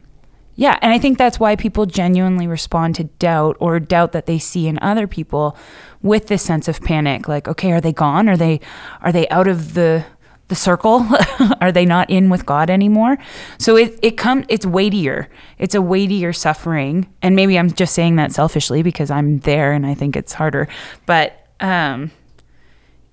yeah, 0.56 0.78
and 0.82 0.94
I 0.94 1.00
think 1.00 1.18
that's 1.18 1.40
why 1.40 1.56
people 1.56 1.86
genuinely 1.86 2.46
respond 2.46 2.96
to 2.96 3.06
doubt 3.06 3.58
or 3.60 3.80
doubt 3.80 4.12
that 4.12 4.28
they 4.28 4.38
see 4.38 4.68
in 4.68 4.78
other 4.82 5.08
people 5.08 5.58
with 6.02 6.28
this 6.28 6.44
sense 6.44 6.68
of 6.68 6.82
panic. 6.82 7.28
Like, 7.28 7.48
okay, 7.48 7.72
are 7.72 7.82
they 7.82 7.94
gone? 7.94 8.30
Are 8.30 8.38
they 8.38 8.60
are 9.02 9.12
they 9.12 9.28
out 9.30 9.48
of 9.48 9.74
the 9.74 10.06
the 10.50 10.56
circle? 10.56 11.08
are 11.62 11.72
they 11.72 11.86
not 11.86 12.10
in 12.12 12.30
with 12.30 12.46
God 12.46 12.70
anymore? 12.70 13.18
So 13.58 13.76
it 13.76 13.98
it 14.04 14.12
come 14.12 14.46
it's 14.48 14.66
weightier. 14.66 15.28
It's 15.58 15.74
a 15.74 15.82
weightier 15.82 16.34
suffering. 16.34 17.12
And 17.24 17.36
maybe 17.36 17.58
I'm 17.58 17.72
just 17.72 17.96
saying 17.96 18.18
that 18.18 18.32
selfishly 18.32 18.84
because 18.84 19.10
I'm 19.10 19.40
there 19.40 19.72
and 19.72 19.88
I 19.88 19.96
think 19.96 20.16
it's 20.16 20.34
harder. 20.34 20.68
But 21.08 21.48
um 21.62 22.12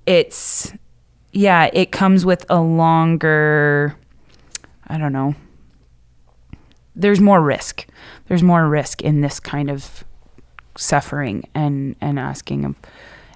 it's 0.04 0.74
yeah, 1.32 1.70
it 1.72 1.90
comes 1.90 2.26
with 2.26 2.44
a 2.50 2.60
longer 2.60 3.96
I 4.90 4.98
don't 4.98 5.12
know. 5.12 5.34
There's 6.96 7.20
more 7.20 7.40
risk. 7.40 7.86
There's 8.26 8.42
more 8.42 8.68
risk 8.68 9.02
in 9.02 9.20
this 9.20 9.38
kind 9.38 9.70
of 9.70 10.04
suffering 10.76 11.48
and 11.54 11.94
and 12.00 12.18
asking 12.18 12.64
of 12.64 12.76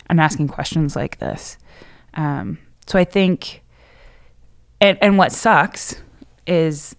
and 0.08 0.20
asking 0.20 0.48
questions 0.48 0.96
like 0.96 1.18
this. 1.18 1.56
Um, 2.14 2.58
so 2.86 2.98
I 2.98 3.04
think, 3.04 3.62
and 4.80 4.98
and 5.00 5.16
what 5.16 5.32
sucks 5.32 6.02
is 6.46 6.96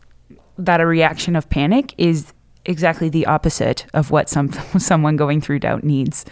that 0.57 0.79
a 0.79 0.85
reaction 0.85 1.35
of 1.35 1.49
panic 1.49 1.93
is 1.97 2.33
exactly 2.65 3.09
the 3.09 3.25
opposite 3.25 3.85
of 3.93 4.09
what 4.09 4.29
some 4.29 4.51
someone 4.79 5.17
going 5.17 5.41
through 5.41 5.59
doubt 5.59 5.83
needs 5.83 6.25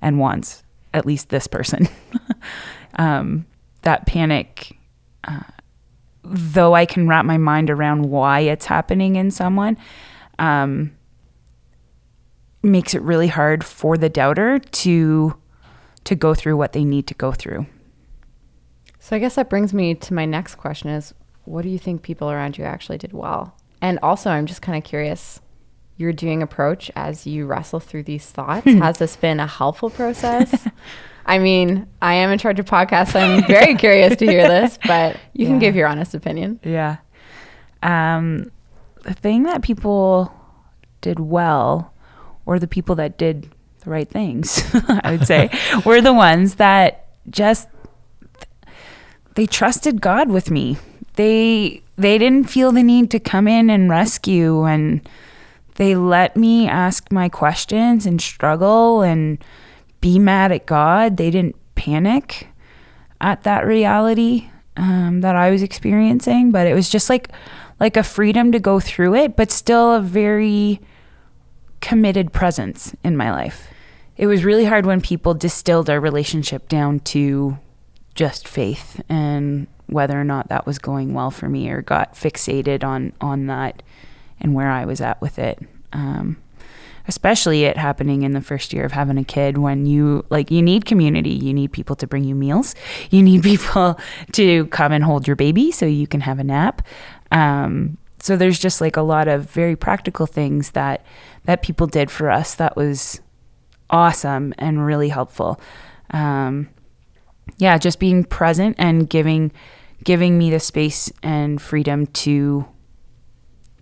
and 0.00 0.18
wants. 0.18 0.62
At 0.92 1.04
least 1.04 1.28
this 1.30 1.48
person. 1.48 1.88
um, 2.96 3.46
that 3.82 4.06
panic. 4.06 4.76
Uh, 5.24 5.40
though 6.24 6.74
I 6.74 6.86
can 6.86 7.06
wrap 7.06 7.24
my 7.24 7.38
mind 7.38 7.70
around 7.70 8.10
why 8.10 8.40
it's 8.40 8.66
happening 8.66 9.16
in 9.16 9.30
someone, 9.30 9.76
um, 10.38 10.92
makes 12.62 12.94
it 12.94 13.02
really 13.02 13.28
hard 13.28 13.62
for 13.62 13.96
the 13.96 14.08
doubter 14.08 14.58
to 14.58 15.36
to 16.04 16.14
go 16.14 16.34
through 16.34 16.56
what 16.56 16.72
they 16.72 16.84
need 16.84 17.06
to 17.06 17.14
go 17.14 17.32
through. 17.32 17.66
So 18.98 19.16
I 19.16 19.18
guess 19.18 19.36
that 19.36 19.48
brings 19.48 19.72
me 19.72 19.94
to 19.94 20.14
my 20.14 20.24
next 20.24 20.56
question 20.56 20.90
is 20.90 21.14
what 21.44 21.62
do 21.62 21.68
you 21.68 21.78
think 21.78 22.02
people 22.02 22.30
around 22.30 22.58
you 22.58 22.64
actually 22.64 22.98
did 22.98 23.12
well? 23.12 23.54
And 23.80 23.98
also 24.02 24.30
I'm 24.30 24.46
just 24.46 24.62
kind 24.62 24.76
of 24.76 24.84
curious 24.84 25.40
you're 25.96 26.12
doing 26.12 26.42
approach 26.42 26.90
as 26.96 27.26
you 27.26 27.46
wrestle 27.46 27.80
through 27.80 28.04
these 28.04 28.26
thoughts. 28.26 28.66
Has 28.66 28.98
this 28.98 29.16
been 29.16 29.40
a 29.40 29.46
helpful 29.46 29.90
process? 29.90 30.68
I 31.26 31.38
mean, 31.38 31.86
I 32.02 32.14
am 32.14 32.30
in 32.30 32.38
charge 32.38 32.58
of 32.58 32.66
podcasts. 32.66 33.12
So 33.12 33.20
I'm 33.20 33.44
very 33.46 33.74
curious 33.84 34.16
to 34.16 34.26
hear 34.26 34.46
this, 34.46 34.78
but 34.86 35.16
you 35.32 35.46
can 35.46 35.54
Yeah. 35.56 35.60
give 35.60 35.76
your 35.76 35.88
honest 35.88 36.14
opinion. 36.14 36.60
Yeah. 36.62 36.96
Um, 37.82 38.50
the 39.02 39.14
thing 39.14 39.42
that 39.44 39.62
people 39.62 40.32
did 41.00 41.20
well, 41.20 41.92
or 42.46 42.58
the 42.58 42.66
people 42.66 42.94
that 42.96 43.18
did 43.18 43.50
the 43.80 43.90
right 43.90 44.08
things, 44.08 44.62
I 44.88 45.10
would 45.12 45.26
say, 45.26 45.50
were 45.84 46.00
the 46.00 46.12
ones 46.14 46.56
that 46.56 47.06
just 47.30 47.68
they 49.34 49.46
trusted 49.46 50.00
God 50.00 50.28
with 50.30 50.50
me. 50.50 50.78
They 51.14 51.82
they 51.96 52.18
didn't 52.18 52.50
feel 52.50 52.72
the 52.72 52.82
need 52.82 53.10
to 53.12 53.20
come 53.20 53.46
in 53.48 53.70
and 53.70 53.88
rescue 53.90 54.64
and 54.64 55.06
they 55.76 55.94
let 55.96 56.36
me 56.36 56.68
ask 56.68 57.10
my 57.12 57.28
questions 57.28 58.06
and 58.06 58.20
struggle 58.20 59.02
and 59.02 59.38
be 60.04 60.18
mad 60.18 60.52
at 60.52 60.66
God. 60.66 61.16
They 61.16 61.30
didn't 61.30 61.56
panic 61.76 62.48
at 63.22 63.42
that 63.44 63.64
reality 63.64 64.50
um, 64.76 65.22
that 65.22 65.34
I 65.34 65.48
was 65.48 65.62
experiencing, 65.62 66.50
but 66.50 66.66
it 66.66 66.74
was 66.74 66.90
just 66.90 67.08
like 67.08 67.30
like 67.80 67.96
a 67.96 68.02
freedom 68.02 68.52
to 68.52 68.60
go 68.60 68.80
through 68.80 69.14
it, 69.14 69.34
but 69.34 69.50
still 69.50 69.94
a 69.94 70.02
very 70.02 70.78
committed 71.80 72.34
presence 72.34 72.94
in 73.02 73.16
my 73.16 73.32
life. 73.32 73.68
It 74.18 74.26
was 74.26 74.44
really 74.44 74.66
hard 74.66 74.84
when 74.84 75.00
people 75.00 75.32
distilled 75.32 75.88
our 75.88 76.00
relationship 76.00 76.68
down 76.68 77.00
to 77.00 77.58
just 78.14 78.46
faith 78.46 79.00
and 79.08 79.66
whether 79.86 80.20
or 80.20 80.24
not 80.24 80.48
that 80.48 80.66
was 80.66 80.78
going 80.78 81.14
well 81.14 81.30
for 81.30 81.48
me 81.48 81.70
or 81.70 81.80
got 81.80 82.12
fixated 82.12 82.84
on 82.84 83.14
on 83.22 83.46
that 83.46 83.82
and 84.38 84.52
where 84.52 84.70
I 84.70 84.84
was 84.84 85.00
at 85.00 85.22
with 85.22 85.38
it. 85.38 85.60
Um, 85.94 86.36
especially 87.08 87.64
it 87.64 87.76
happening 87.76 88.22
in 88.22 88.32
the 88.32 88.40
first 88.40 88.72
year 88.72 88.84
of 88.84 88.92
having 88.92 89.18
a 89.18 89.24
kid 89.24 89.58
when 89.58 89.86
you 89.86 90.24
like 90.30 90.50
you 90.50 90.62
need 90.62 90.84
community. 90.84 91.30
You 91.30 91.52
need 91.52 91.72
people 91.72 91.96
to 91.96 92.06
bring 92.06 92.24
you 92.24 92.34
meals. 92.34 92.74
You 93.10 93.22
need 93.22 93.42
people 93.50 93.98
to 94.32 94.66
come 94.66 94.92
and 94.92 95.04
hold 95.04 95.26
your 95.26 95.36
baby 95.36 95.70
so 95.70 95.86
you 95.86 96.06
can 96.06 96.20
have 96.20 96.38
a 96.38 96.44
nap. 96.44 96.82
Um, 97.30 97.98
so 98.20 98.36
there's 98.36 98.58
just 98.58 98.80
like 98.80 98.96
a 98.96 99.02
lot 99.02 99.28
of 99.28 99.50
very 99.50 99.76
practical 99.76 100.26
things 100.26 100.70
that 100.70 101.04
that 101.44 101.62
people 101.62 101.86
did 101.86 102.10
for 102.10 102.30
us 102.30 102.54
that 102.54 102.76
was 102.76 103.20
awesome 103.90 104.54
and 104.58 104.84
really 104.84 105.08
helpful. 105.08 105.60
Um, 106.10 106.68
yeah 107.58 107.78
just 107.78 107.98
being 107.98 108.24
present 108.24 108.76
and 108.78 109.08
giving 109.08 109.52
giving 110.02 110.36
me 110.36 110.50
the 110.50 110.60
space 110.60 111.10
and 111.22 111.60
freedom 111.60 112.06
to 112.06 112.66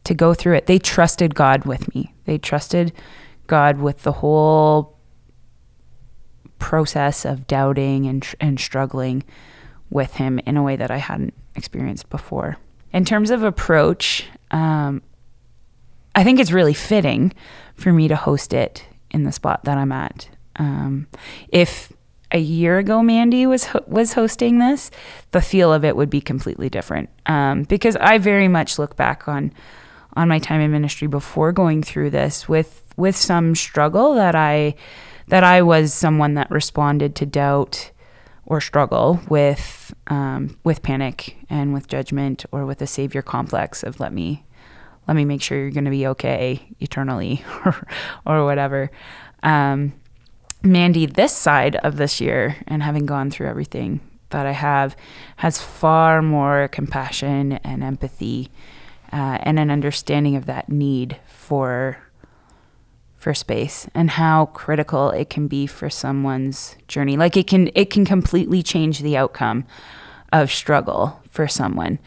to 0.04 0.14
go 0.14 0.34
through 0.34 0.54
it 0.54 0.66
they 0.66 0.78
trusted 0.78 1.34
god 1.34 1.64
with 1.64 1.94
me 1.94 2.12
they 2.24 2.38
trusted 2.38 2.92
god 3.46 3.78
with 3.78 4.02
the 4.02 4.12
whole 4.12 4.98
process 6.58 7.24
of 7.24 7.46
doubting 7.48 8.06
and 8.06 8.34
and 8.40 8.60
struggling 8.60 9.24
with 9.92 10.14
him 10.14 10.40
in 10.46 10.56
a 10.56 10.62
way 10.62 10.76
that 10.76 10.90
I 10.90 10.96
hadn't 10.96 11.34
experienced 11.54 12.08
before. 12.08 12.56
In 12.92 13.04
terms 13.04 13.30
of 13.30 13.42
approach, 13.42 14.26
um, 14.50 15.02
I 16.14 16.24
think 16.24 16.40
it's 16.40 16.52
really 16.52 16.74
fitting 16.74 17.32
for 17.74 17.92
me 17.92 18.08
to 18.08 18.16
host 18.16 18.52
it 18.52 18.86
in 19.10 19.24
the 19.24 19.32
spot 19.32 19.64
that 19.64 19.76
I'm 19.76 19.92
at. 19.92 20.28
Um, 20.56 21.08
if 21.48 21.92
a 22.30 22.38
year 22.38 22.78
ago 22.78 23.02
Mandy 23.02 23.46
was 23.46 23.68
was 23.86 24.14
hosting 24.14 24.58
this, 24.58 24.90
the 25.32 25.42
feel 25.42 25.72
of 25.72 25.84
it 25.84 25.96
would 25.96 26.10
be 26.10 26.20
completely 26.20 26.70
different. 26.70 27.10
Um, 27.26 27.64
because 27.64 27.96
I 27.96 28.18
very 28.18 28.48
much 28.48 28.78
look 28.78 28.96
back 28.96 29.28
on 29.28 29.52
on 30.14 30.28
my 30.28 30.38
time 30.38 30.60
in 30.60 30.70
ministry 30.70 31.08
before 31.08 31.52
going 31.52 31.82
through 31.82 32.10
this 32.10 32.48
with 32.48 32.82
with 32.96 33.16
some 33.16 33.54
struggle 33.54 34.14
that 34.14 34.34
I 34.34 34.74
that 35.28 35.44
I 35.44 35.62
was 35.62 35.94
someone 35.94 36.34
that 36.34 36.50
responded 36.50 37.14
to 37.16 37.26
doubt 37.26 37.90
or 38.44 38.60
struggle 38.60 39.20
with 39.28 39.94
um, 40.08 40.58
with 40.64 40.82
panic 40.82 41.36
and 41.48 41.72
with 41.72 41.88
judgment 41.88 42.44
or 42.52 42.66
with 42.66 42.82
a 42.82 42.86
savior 42.86 43.22
complex 43.22 43.82
of 43.82 44.00
let 44.00 44.12
me 44.12 44.44
let 45.08 45.14
me 45.14 45.24
make 45.24 45.42
sure 45.42 45.58
you're 45.58 45.70
going 45.70 45.84
to 45.84 45.90
be 45.90 46.06
okay 46.06 46.68
eternally 46.80 47.44
or, 47.64 47.86
or 48.26 48.44
whatever. 48.44 48.90
Um, 49.42 49.94
Mandy, 50.62 51.06
this 51.06 51.32
side 51.32 51.74
of 51.76 51.96
this 51.96 52.20
year, 52.20 52.56
and 52.68 52.82
having 52.84 53.04
gone 53.04 53.30
through 53.30 53.48
everything 53.48 54.00
that 54.30 54.46
I 54.46 54.52
have, 54.52 54.96
has 55.36 55.60
far 55.60 56.22
more 56.22 56.68
compassion 56.68 57.54
and 57.64 57.82
empathy 57.82 58.50
uh, 59.12 59.38
and 59.42 59.58
an 59.58 59.70
understanding 59.70 60.36
of 60.36 60.46
that 60.46 60.68
need 60.68 61.18
for 61.26 61.98
for 63.16 63.34
space 63.34 63.86
and 63.94 64.10
how 64.10 64.46
critical 64.46 65.10
it 65.10 65.30
can 65.30 65.46
be 65.46 65.64
for 65.64 65.88
someone's 65.88 66.74
journey. 66.88 67.16
Like 67.16 67.36
it 67.36 67.46
can 67.46 67.70
it 67.74 67.90
can 67.90 68.04
completely 68.04 68.62
change 68.62 68.98
the 68.98 69.16
outcome 69.16 69.64
of 70.32 70.50
struggle 70.50 71.20
for 71.30 71.46
someone 71.46 72.00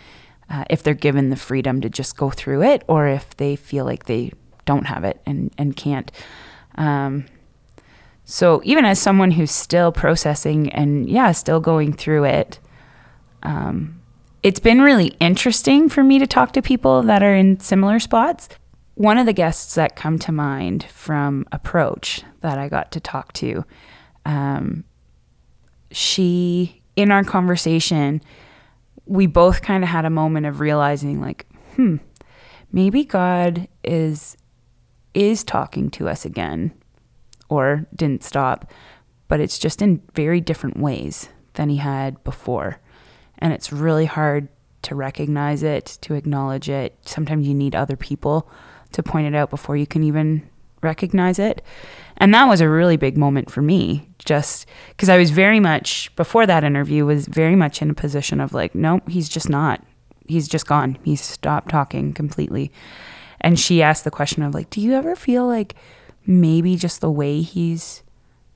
uh, 0.49 0.65
if 0.69 0.83
they're 0.83 0.93
given 0.93 1.29
the 1.29 1.35
freedom 1.35 1.79
to 1.81 1.89
just 1.89 2.17
go 2.17 2.29
through 2.31 2.63
it, 2.63 2.83
or 2.87 3.07
if 3.07 3.35
they 3.37 3.55
feel 3.55 3.85
like 3.85 4.05
they 4.05 4.33
don't 4.65 4.87
have 4.87 5.03
it 5.03 5.21
and 5.25 5.53
and 5.57 5.75
can't. 5.77 6.11
Um, 6.75 7.25
so 8.25 8.61
even 8.65 8.85
as 8.85 8.99
someone 8.99 9.31
who's 9.31 9.51
still 9.51 9.91
processing 9.91 10.69
and 10.73 11.07
yeah, 11.09 11.31
still 11.31 11.59
going 11.59 11.93
through 11.93 12.25
it, 12.25 12.59
um, 13.43 14.01
it's 14.45 14.59
been 14.59 14.79
really 14.79 15.07
interesting 15.19 15.89
for 15.89 16.03
me 16.03 16.19
to 16.19 16.27
talk 16.27 16.53
to 16.53 16.61
people 16.61 17.01
that 17.01 17.23
are 17.23 17.33
in 17.33 17.59
similar 17.59 17.97
spots. 17.99 18.47
One 18.93 19.17
of 19.17 19.25
the 19.25 19.33
guests 19.33 19.73
that 19.73 19.95
come 19.95 20.19
to 20.19 20.31
mind 20.31 20.83
from 20.83 21.47
Approach 21.51 22.21
that 22.41 22.59
I 22.59 22.69
got 22.69 22.91
to 22.91 22.99
talk 22.99 23.33
to, 23.33 23.65
um, 24.23 24.83
she 25.89 26.83
in 26.95 27.09
our 27.09 27.23
conversation, 27.23 28.21
we 29.07 29.25
both 29.25 29.63
kind 29.63 29.83
of 29.83 29.89
had 29.89 30.05
a 30.05 30.11
moment 30.11 30.45
of 30.45 30.59
realizing 30.59 31.19
like, 31.21 31.47
hmm, 31.75 31.95
maybe 32.71 33.03
God 33.03 33.67
is 33.83 34.37
is 35.15 35.43
talking 35.43 35.89
to 35.89 36.07
us 36.07 36.23
again 36.23 36.71
or 37.49 37.87
didn't 37.95 38.23
stop, 38.23 38.71
but 39.27 39.39
it's 39.39 39.57
just 39.57 39.81
in 39.81 40.03
very 40.13 40.39
different 40.39 40.77
ways 40.77 41.29
than 41.53 41.69
he 41.69 41.77
had 41.77 42.23
before. 42.23 42.79
And 43.45 43.53
it's 43.53 43.71
really 43.71 44.05
hard 44.05 44.47
to 44.81 44.95
recognize 44.95 45.61
it, 45.61 45.99
to 46.01 46.15
acknowledge 46.15 46.67
it. 46.67 46.97
Sometimes 47.05 47.47
you 47.47 47.53
need 47.53 47.75
other 47.75 47.95
people 47.95 48.49
to 48.93 49.03
point 49.03 49.27
it 49.27 49.35
out 49.35 49.51
before 49.51 49.77
you 49.77 49.85
can 49.85 50.03
even 50.03 50.49
recognize 50.81 51.37
it. 51.37 51.61
And 52.17 52.33
that 52.33 52.47
was 52.47 52.59
a 52.59 52.67
really 52.67 52.97
big 52.97 53.17
moment 53.17 53.51
for 53.51 53.61
me, 53.61 54.09
just 54.17 54.65
because 54.89 55.09
I 55.09 55.19
was 55.19 55.29
very 55.29 55.59
much, 55.59 56.09
before 56.15 56.47
that 56.47 56.63
interview, 56.63 57.05
was 57.05 57.27
very 57.27 57.55
much 57.55 57.83
in 57.83 57.91
a 57.91 57.93
position 57.93 58.41
of 58.41 58.51
like, 58.51 58.73
nope, 58.73 59.07
he's 59.07 59.29
just 59.29 59.47
not. 59.47 59.85
He's 60.27 60.47
just 60.47 60.65
gone. 60.65 60.97
He's 61.03 61.21
stopped 61.21 61.69
talking 61.69 62.13
completely. 62.13 62.71
And 63.41 63.59
she 63.59 63.83
asked 63.83 64.05
the 64.05 64.09
question 64.09 64.41
of 64.41 64.55
like, 64.55 64.71
do 64.71 64.81
you 64.81 64.93
ever 64.93 65.15
feel 65.15 65.45
like 65.45 65.75
maybe 66.25 66.77
just 66.77 66.99
the 66.99 67.11
way 67.11 67.41
he's 67.41 68.01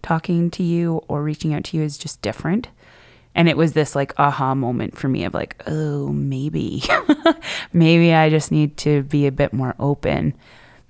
talking 0.02 0.50
to 0.52 0.64
you 0.64 1.04
or 1.08 1.24
reaching 1.24 1.54
out 1.54 1.66
to 1.66 1.78
you 1.78 1.84
is 1.84 1.98
just 1.98 2.22
different. 2.22 2.70
And 3.36 3.48
it 3.48 3.58
was 3.58 3.74
this 3.74 3.96
like 3.96 4.14
aha 4.20 4.56
moment 4.56 4.98
for 4.98 5.08
me 5.08 5.24
of 5.24 5.34
like, 5.34 5.62
oh, 5.68 6.10
maybe, 6.10 6.84
maybe 7.74 8.14
I 8.14 8.30
just 8.30 8.52
need 8.52 8.76
to 8.78 9.04
be 9.04 9.28
a 9.28 9.32
bit 9.32 9.54
more 9.54 9.76
open 9.80 10.36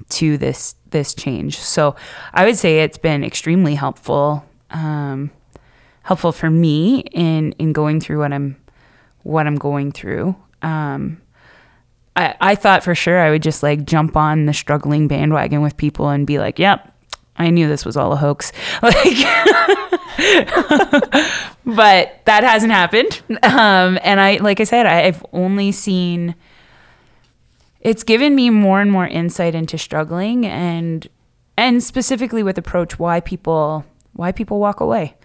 to 0.09 0.37
this 0.37 0.75
this 0.89 1.13
change. 1.13 1.59
So 1.59 1.95
I 2.33 2.45
would 2.45 2.57
say 2.57 2.79
it's 2.79 2.97
been 2.97 3.23
extremely 3.23 3.75
helpful, 3.75 4.43
um, 4.71 5.31
helpful 6.03 6.31
for 6.31 6.49
me 6.49 6.99
in 7.11 7.51
in 7.53 7.73
going 7.73 7.99
through 7.99 8.19
what 8.19 8.33
I'm 8.33 8.55
what 9.23 9.45
I'm 9.45 9.57
going 9.57 9.91
through. 9.91 10.35
Um, 10.61 11.21
I, 12.15 12.35
I 12.41 12.55
thought 12.55 12.83
for 12.83 12.95
sure 12.95 13.19
I 13.19 13.29
would 13.29 13.43
just 13.43 13.63
like 13.63 13.85
jump 13.85 14.17
on 14.17 14.45
the 14.45 14.53
struggling 14.53 15.07
bandwagon 15.07 15.61
with 15.61 15.77
people 15.77 16.09
and 16.09 16.25
be 16.25 16.39
like, 16.39 16.59
yep, 16.59 16.93
I 17.39 17.49
knew 17.49 17.67
this 17.69 17.85
was 17.85 17.97
all 17.97 18.11
a 18.13 18.17
hoax. 18.17 18.51
Like, 18.81 20.35
but 21.65 22.19
that 22.25 22.43
hasn't 22.43 22.73
happened. 22.73 23.21
Um, 23.41 23.97
and 24.03 24.19
I, 24.19 24.37
like 24.37 24.59
I 24.59 24.65
said, 24.65 24.85
I, 24.85 25.05
I've 25.05 25.25
only 25.31 25.71
seen, 25.71 26.35
it's 27.79 28.03
given 28.03 28.35
me 28.35 28.49
more 28.49 28.81
and 28.81 28.91
more 28.91 29.07
insight 29.07 29.55
into 29.55 29.77
struggling 29.77 30.45
and, 30.45 31.07
and 31.55 31.81
specifically 31.81 32.43
with 32.43 32.57
approach, 32.57 32.99
why 32.99 33.21
people, 33.21 33.85
why 34.11 34.33
people 34.33 34.59
walk 34.59 34.81
away. 34.81 35.15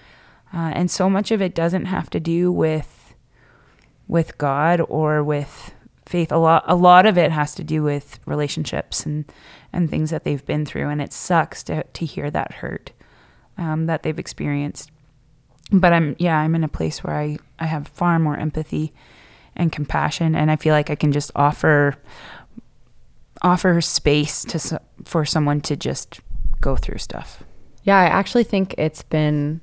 Uh, 0.53 0.71
and 0.75 0.91
so 0.91 1.11
much 1.11 1.33
of 1.33 1.43
it 1.43 1.57
doesn't 1.57 1.87
have 1.87 2.09
to 2.11 2.21
do 2.21 2.53
with, 2.53 3.15
with 4.07 4.39
God 4.39 4.81
or 4.89 5.25
with 5.25 5.75
faith 6.07 6.31
a 6.31 6.37
lot 6.37 6.63
a 6.67 6.75
lot 6.75 7.07
of 7.07 7.17
it 7.17 7.33
has 7.33 7.55
to 7.55 7.65
do 7.65 7.83
with 7.83 8.21
relationships 8.27 9.07
and 9.07 9.25
and 9.75 9.91
things 9.91 10.11
that 10.11 10.25
they've 10.25 10.45
been 10.47 10.65
through 10.65 10.89
and 10.89 11.03
it 11.03 11.13
sucks 11.13 11.63
to 11.65 11.83
to 11.85 12.07
hear 12.07 12.31
that 12.31 12.53
hurt 12.53 12.93
um, 13.59 13.87
that 13.87 14.03
they've 14.03 14.19
experienced. 14.19 14.91
But 15.73 15.93
i'm 15.93 16.15
yeah 16.19 16.39
i'm 16.39 16.55
in 16.55 16.63
a 16.63 16.69
place 16.69 17.03
where 17.03 17.17
i 17.17 17.39
i 17.59 17.67
have 17.67 17.89
far 17.89 18.19
more 18.19 18.37
empathy 18.37 18.93
and 19.57 19.73
compassion 19.73 20.35
and 20.35 20.51
i 20.51 20.57
feel 20.57 20.75
like 20.75 20.91
i 20.91 20.95
can 20.95 21.11
just 21.11 21.31
offer 21.35 21.97
offer 23.43 23.81
space 23.81 24.45
to 24.45 24.81
for 25.05 25.25
someone 25.25 25.61
to 25.63 25.77
just 25.77 26.21
go 26.61 26.77
through 26.77 26.99
stuff. 26.99 27.43
Yeah 27.83 27.99
i 27.99 28.05
actually 28.05 28.45
think 28.45 28.75
it's 28.77 29.03
been 29.03 29.61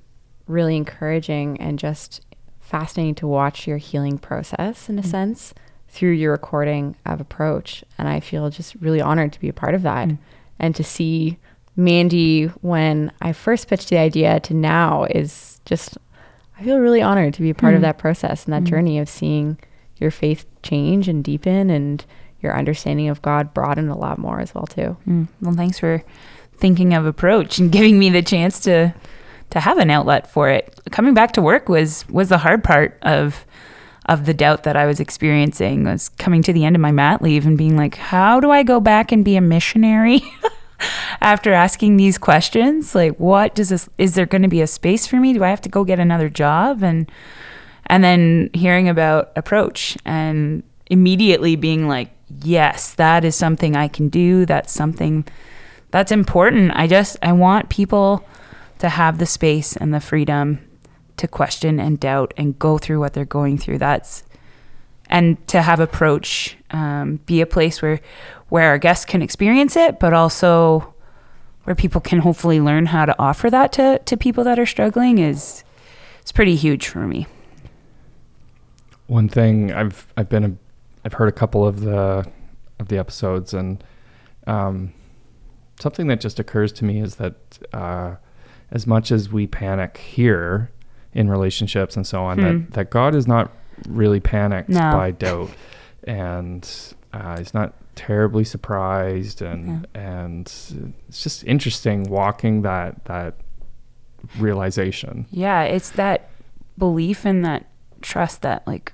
really 0.47 0.75
encouraging 0.75 1.59
and 1.61 1.77
just 1.79 2.21
fascinating 2.59 3.15
to 3.15 3.27
watch 3.27 3.67
your 3.67 3.77
healing 3.77 4.17
process 4.17 4.89
in 4.89 4.97
a 4.97 5.01
mm-hmm. 5.01 5.11
sense 5.11 5.53
through 5.91 6.11
your 6.11 6.31
recording 6.31 6.95
of 7.05 7.19
Approach. 7.19 7.83
And 7.97 8.07
I 8.07 8.21
feel 8.21 8.49
just 8.49 8.75
really 8.75 9.01
honored 9.01 9.33
to 9.33 9.39
be 9.39 9.49
a 9.49 9.53
part 9.53 9.75
of 9.75 9.83
that 9.83 10.07
mm. 10.07 10.17
and 10.57 10.73
to 10.75 10.83
see 10.83 11.37
Mandy 11.75 12.45
when 12.61 13.11
I 13.21 13.33
first 13.33 13.67
pitched 13.67 13.89
the 13.89 13.97
idea 13.97 14.39
to 14.41 14.53
now 14.53 15.03
is 15.03 15.59
just, 15.65 15.97
I 16.57 16.63
feel 16.63 16.79
really 16.79 17.01
honored 17.01 17.33
to 17.35 17.41
be 17.41 17.49
a 17.49 17.55
part 17.55 17.73
mm. 17.73 17.77
of 17.77 17.81
that 17.81 17.97
process 17.97 18.45
and 18.45 18.53
that 18.53 18.63
mm. 18.63 18.67
journey 18.67 18.99
of 18.99 19.09
seeing 19.09 19.59
your 19.97 20.11
faith 20.11 20.45
change 20.63 21.07
and 21.07 21.23
deepen 21.23 21.69
and 21.69 22.03
your 22.39 22.57
understanding 22.57 23.09
of 23.09 23.21
God 23.21 23.53
broaden 23.53 23.89
a 23.89 23.97
lot 23.97 24.17
more 24.17 24.39
as 24.39 24.55
well 24.55 24.65
too. 24.65 24.97
Mm. 25.07 25.27
Well, 25.41 25.55
thanks 25.55 25.77
for 25.77 26.03
thinking 26.55 26.93
of 26.93 27.05
approach 27.05 27.59
and 27.59 27.71
giving 27.71 27.99
me 27.99 28.09
the 28.09 28.21
chance 28.21 28.61
to 28.61 28.93
to 29.49 29.59
have 29.59 29.77
an 29.79 29.89
outlet 29.89 30.31
for 30.31 30.47
it. 30.47 30.79
Coming 30.91 31.13
back 31.13 31.33
to 31.33 31.41
work 31.41 31.67
was 31.67 32.07
was 32.07 32.29
the 32.29 32.37
hard 32.37 32.63
part 32.63 32.97
of 33.01 33.45
of 34.07 34.25
the 34.25 34.33
doubt 34.33 34.63
that 34.63 34.75
I 34.75 34.85
was 34.85 34.99
experiencing 34.99 35.83
was 35.83 36.09
coming 36.09 36.41
to 36.43 36.53
the 36.53 36.65
end 36.65 36.75
of 36.75 36.81
my 36.81 36.91
mat 36.91 37.21
leave 37.21 37.45
and 37.45 37.57
being 37.57 37.77
like, 37.77 37.95
how 37.95 38.39
do 38.39 38.49
I 38.49 38.63
go 38.63 38.79
back 38.79 39.11
and 39.11 39.23
be 39.23 39.35
a 39.35 39.41
missionary? 39.41 40.21
After 41.21 41.53
asking 41.53 41.97
these 41.97 42.17
questions, 42.17 42.95
like 42.95 43.15
what 43.17 43.53
does 43.53 43.69
this 43.69 43.87
is 43.99 44.15
there 44.15 44.25
going 44.25 44.41
to 44.41 44.47
be 44.47 44.61
a 44.61 44.67
space 44.67 45.05
for 45.05 45.17
me? 45.17 45.33
Do 45.33 45.43
I 45.43 45.49
have 45.49 45.61
to 45.61 45.69
go 45.69 45.83
get 45.83 45.99
another 45.99 46.29
job 46.29 46.83
and 46.83 47.11
and 47.85 48.03
then 48.03 48.49
hearing 48.53 48.89
about 48.89 49.31
approach 49.35 49.97
and 50.05 50.63
immediately 50.87 51.55
being 51.55 51.87
like, 51.87 52.09
yes, 52.43 52.95
that 52.95 53.23
is 53.23 53.35
something 53.35 53.75
I 53.75 53.87
can 53.87 54.09
do. 54.09 54.45
That's 54.45 54.71
something 54.71 55.25
that's 55.91 56.11
important. 56.11 56.71
I 56.73 56.87
just 56.87 57.17
I 57.21 57.33
want 57.33 57.69
people 57.69 58.25
to 58.79 58.89
have 58.89 59.19
the 59.19 59.25
space 59.27 59.75
and 59.75 59.93
the 59.93 59.99
freedom 59.99 60.59
to 61.21 61.27
question 61.27 61.79
and 61.79 61.99
doubt 61.99 62.33
and 62.35 62.57
go 62.59 62.77
through 62.77 62.99
what 62.99 63.13
they're 63.13 63.25
going 63.25 63.57
through. 63.57 63.77
That's 63.77 64.23
and 65.09 65.45
to 65.49 65.61
have 65.61 65.79
approach 65.79 66.57
um, 66.71 67.17
be 67.25 67.41
a 67.41 67.45
place 67.45 67.81
where 67.81 67.99
where 68.49 68.69
our 68.69 68.77
guests 68.77 69.05
can 69.05 69.21
experience 69.21 69.75
it, 69.75 69.99
but 69.99 70.13
also 70.13 70.93
where 71.63 71.75
people 71.75 72.01
can 72.01 72.19
hopefully 72.19 72.59
learn 72.59 72.87
how 72.87 73.05
to 73.05 73.15
offer 73.19 73.49
that 73.49 73.71
to, 73.73 73.99
to 73.99 74.17
people 74.17 74.43
that 74.43 74.57
are 74.57 74.65
struggling 74.65 75.19
is 75.19 75.63
it's 76.21 76.31
pretty 76.31 76.55
huge 76.55 76.87
for 76.87 77.07
me. 77.07 77.27
One 79.07 79.29
thing 79.29 79.71
I've 79.71 80.07
I've 80.17 80.29
been 80.29 80.43
a, 80.43 80.53
I've 81.05 81.13
heard 81.13 81.29
a 81.29 81.33
couple 81.33 81.67
of 81.67 81.81
the 81.81 82.25
of 82.79 82.87
the 82.87 82.97
episodes 82.97 83.53
and 83.53 83.83
um, 84.47 84.93
something 85.79 86.07
that 86.07 86.19
just 86.19 86.39
occurs 86.39 86.71
to 86.73 86.85
me 86.85 86.99
is 86.99 87.15
that 87.15 87.35
uh, 87.73 88.15
as 88.71 88.87
much 88.87 89.11
as 89.11 89.31
we 89.31 89.45
panic 89.45 89.97
here 89.97 90.71
in 91.13 91.29
relationships 91.29 91.95
and 91.95 92.05
so 92.07 92.23
on, 92.23 92.37
Hmm. 92.37 92.43
that, 92.43 92.71
that 92.73 92.89
God 92.89 93.15
is 93.15 93.27
not 93.27 93.51
really 93.87 94.19
panicked 94.19 94.69
No. 94.69 94.79
by 94.91 95.11
doubt. 95.11 95.49
And 96.05 96.67
uh, 97.13 97.37
he's 97.37 97.53
not 97.53 97.73
terribly 97.95 98.43
surprised. 98.43 99.41
And, 99.41 99.87
and 99.93 100.45
it's 101.07 101.23
just 101.23 101.43
interesting 101.43 102.03
walking 102.05 102.61
that, 102.61 103.03
that 103.05 103.35
realization. 104.39 105.25
Yeah, 105.31 105.63
it's 105.63 105.89
that 105.91 106.29
belief 106.77 107.25
and 107.25 107.43
that 107.45 107.65
trust 108.01 108.41
that 108.41 108.65
like 108.65 108.93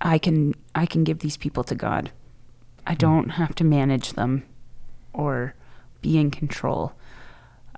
I 0.00 0.18
can 0.18 0.54
I 0.74 0.86
can 0.86 1.04
give 1.04 1.20
these 1.20 1.36
people 1.36 1.64
to 1.64 1.74
God. 1.74 2.10
I 2.86 2.94
don't 2.94 3.30
have 3.30 3.54
to 3.56 3.64
manage 3.64 4.14
them 4.14 4.44
or 5.12 5.54
be 6.02 6.18
in 6.18 6.30
control 6.30 6.92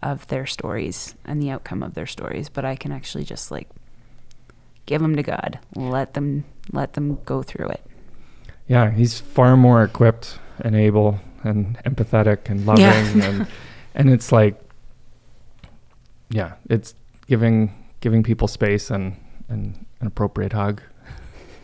of 0.03 0.26
their 0.26 0.46
stories 0.46 1.14
and 1.24 1.40
the 1.40 1.50
outcome 1.50 1.82
of 1.82 1.94
their 1.94 2.07
stories, 2.07 2.48
but 2.48 2.64
I 2.64 2.76
can 2.76 2.92
actually 2.92 3.24
just 3.24 3.50
like 3.50 3.68
give 4.86 5.00
them 5.00 5.16
to 5.16 5.22
God. 5.22 5.59
Let 5.74 6.14
them 6.14 6.44
let 6.72 6.94
them 6.94 7.18
go 7.24 7.42
through 7.42 7.68
it. 7.68 7.84
Yeah, 8.66 8.90
he's 8.90 9.20
far 9.20 9.57
more 9.57 9.82
equipped 9.82 10.38
and 10.61 10.74
able 10.74 11.20
and 11.44 11.78
empathetic 11.84 12.48
and 12.48 12.66
loving 12.66 12.84
Yeah. 12.84 13.24
and 13.24 13.46
and 13.94 14.11
it's 14.11 14.32
like 14.32 14.61
yeah, 16.30 16.55
it's 16.68 16.94
giving 17.26 17.72
giving 18.00 18.22
people 18.22 18.48
space 18.48 18.90
and 18.90 19.16
and 19.48 19.86
an 20.00 20.07
appropriate 20.07 20.53
hug 20.53 20.82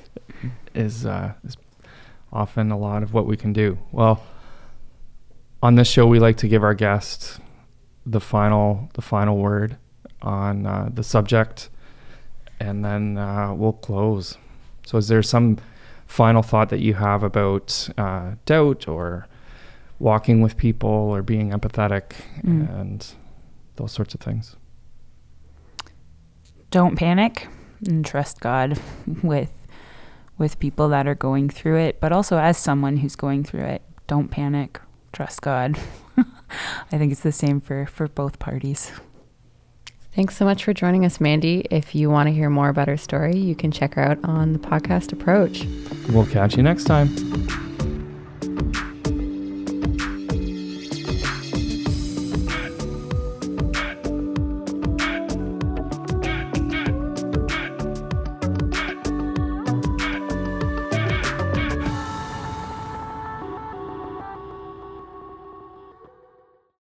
is 0.74 1.04
uh 1.04 1.32
is 1.44 1.56
often 2.32 2.70
a 2.70 2.78
lot 2.78 3.02
of 3.02 3.12
what 3.12 3.26
we 3.26 3.36
can 3.36 3.52
do. 3.52 3.78
Well, 3.90 4.22
on 5.60 5.74
this 5.74 5.88
show 5.88 6.06
we 6.06 6.20
like 6.20 6.36
to 6.38 6.48
give 6.48 6.62
our 6.62 6.74
guests 6.74 7.40
the 8.10 8.20
final 8.20 8.88
the 8.94 9.02
final 9.02 9.36
word 9.36 9.76
on 10.22 10.66
uh, 10.66 10.88
the 10.92 11.02
subject 11.02 11.68
and 12.60 12.84
then 12.84 13.18
uh, 13.18 13.54
we'll 13.54 13.72
close. 13.72 14.36
So 14.86 14.98
is 14.98 15.08
there 15.08 15.22
some 15.22 15.58
final 16.06 16.42
thought 16.42 16.70
that 16.70 16.80
you 16.80 16.94
have 16.94 17.22
about 17.22 17.88
uh, 17.98 18.32
doubt 18.46 18.88
or 18.88 19.28
walking 19.98 20.40
with 20.40 20.56
people 20.56 20.88
or 20.90 21.22
being 21.22 21.50
empathetic 21.50 22.12
Mm. 22.42 22.80
and 22.80 23.06
those 23.76 23.92
sorts 23.92 24.14
of 24.14 24.20
things? 24.20 24.56
Don't 26.70 26.96
panic 26.96 27.48
and 27.86 28.04
trust 28.04 28.40
God 28.40 28.80
with 29.22 29.52
with 30.36 30.58
people 30.60 30.88
that 30.90 31.06
are 31.08 31.16
going 31.16 31.48
through 31.50 31.76
it, 31.78 32.00
but 32.00 32.12
also 32.12 32.38
as 32.38 32.56
someone 32.56 32.98
who's 32.98 33.16
going 33.16 33.42
through 33.42 33.64
it, 33.64 33.82
don't 34.06 34.28
panic, 34.30 34.80
trust 35.12 35.42
God. 35.42 35.76
I 36.50 36.98
think 36.98 37.12
it's 37.12 37.22
the 37.22 37.32
same 37.32 37.60
for 37.60 37.86
for 37.86 38.08
both 38.08 38.38
parties. 38.38 38.92
Thanks 40.14 40.36
so 40.36 40.44
much 40.44 40.64
for 40.64 40.74
joining 40.74 41.04
us, 41.04 41.20
Mandy. 41.20 41.66
If 41.70 41.94
you 41.94 42.10
want 42.10 42.26
to 42.26 42.32
hear 42.32 42.50
more 42.50 42.68
about 42.68 42.88
her 42.88 42.96
story, 42.96 43.36
you 43.36 43.54
can 43.54 43.70
check 43.70 43.94
her 43.94 44.02
out 44.02 44.18
on 44.24 44.52
the 44.52 44.58
podcast 44.58 45.12
Approach. 45.12 45.64
We'll 46.08 46.26
catch 46.26 46.56
you 46.56 46.62
next 46.62 46.84
time. 46.84 47.08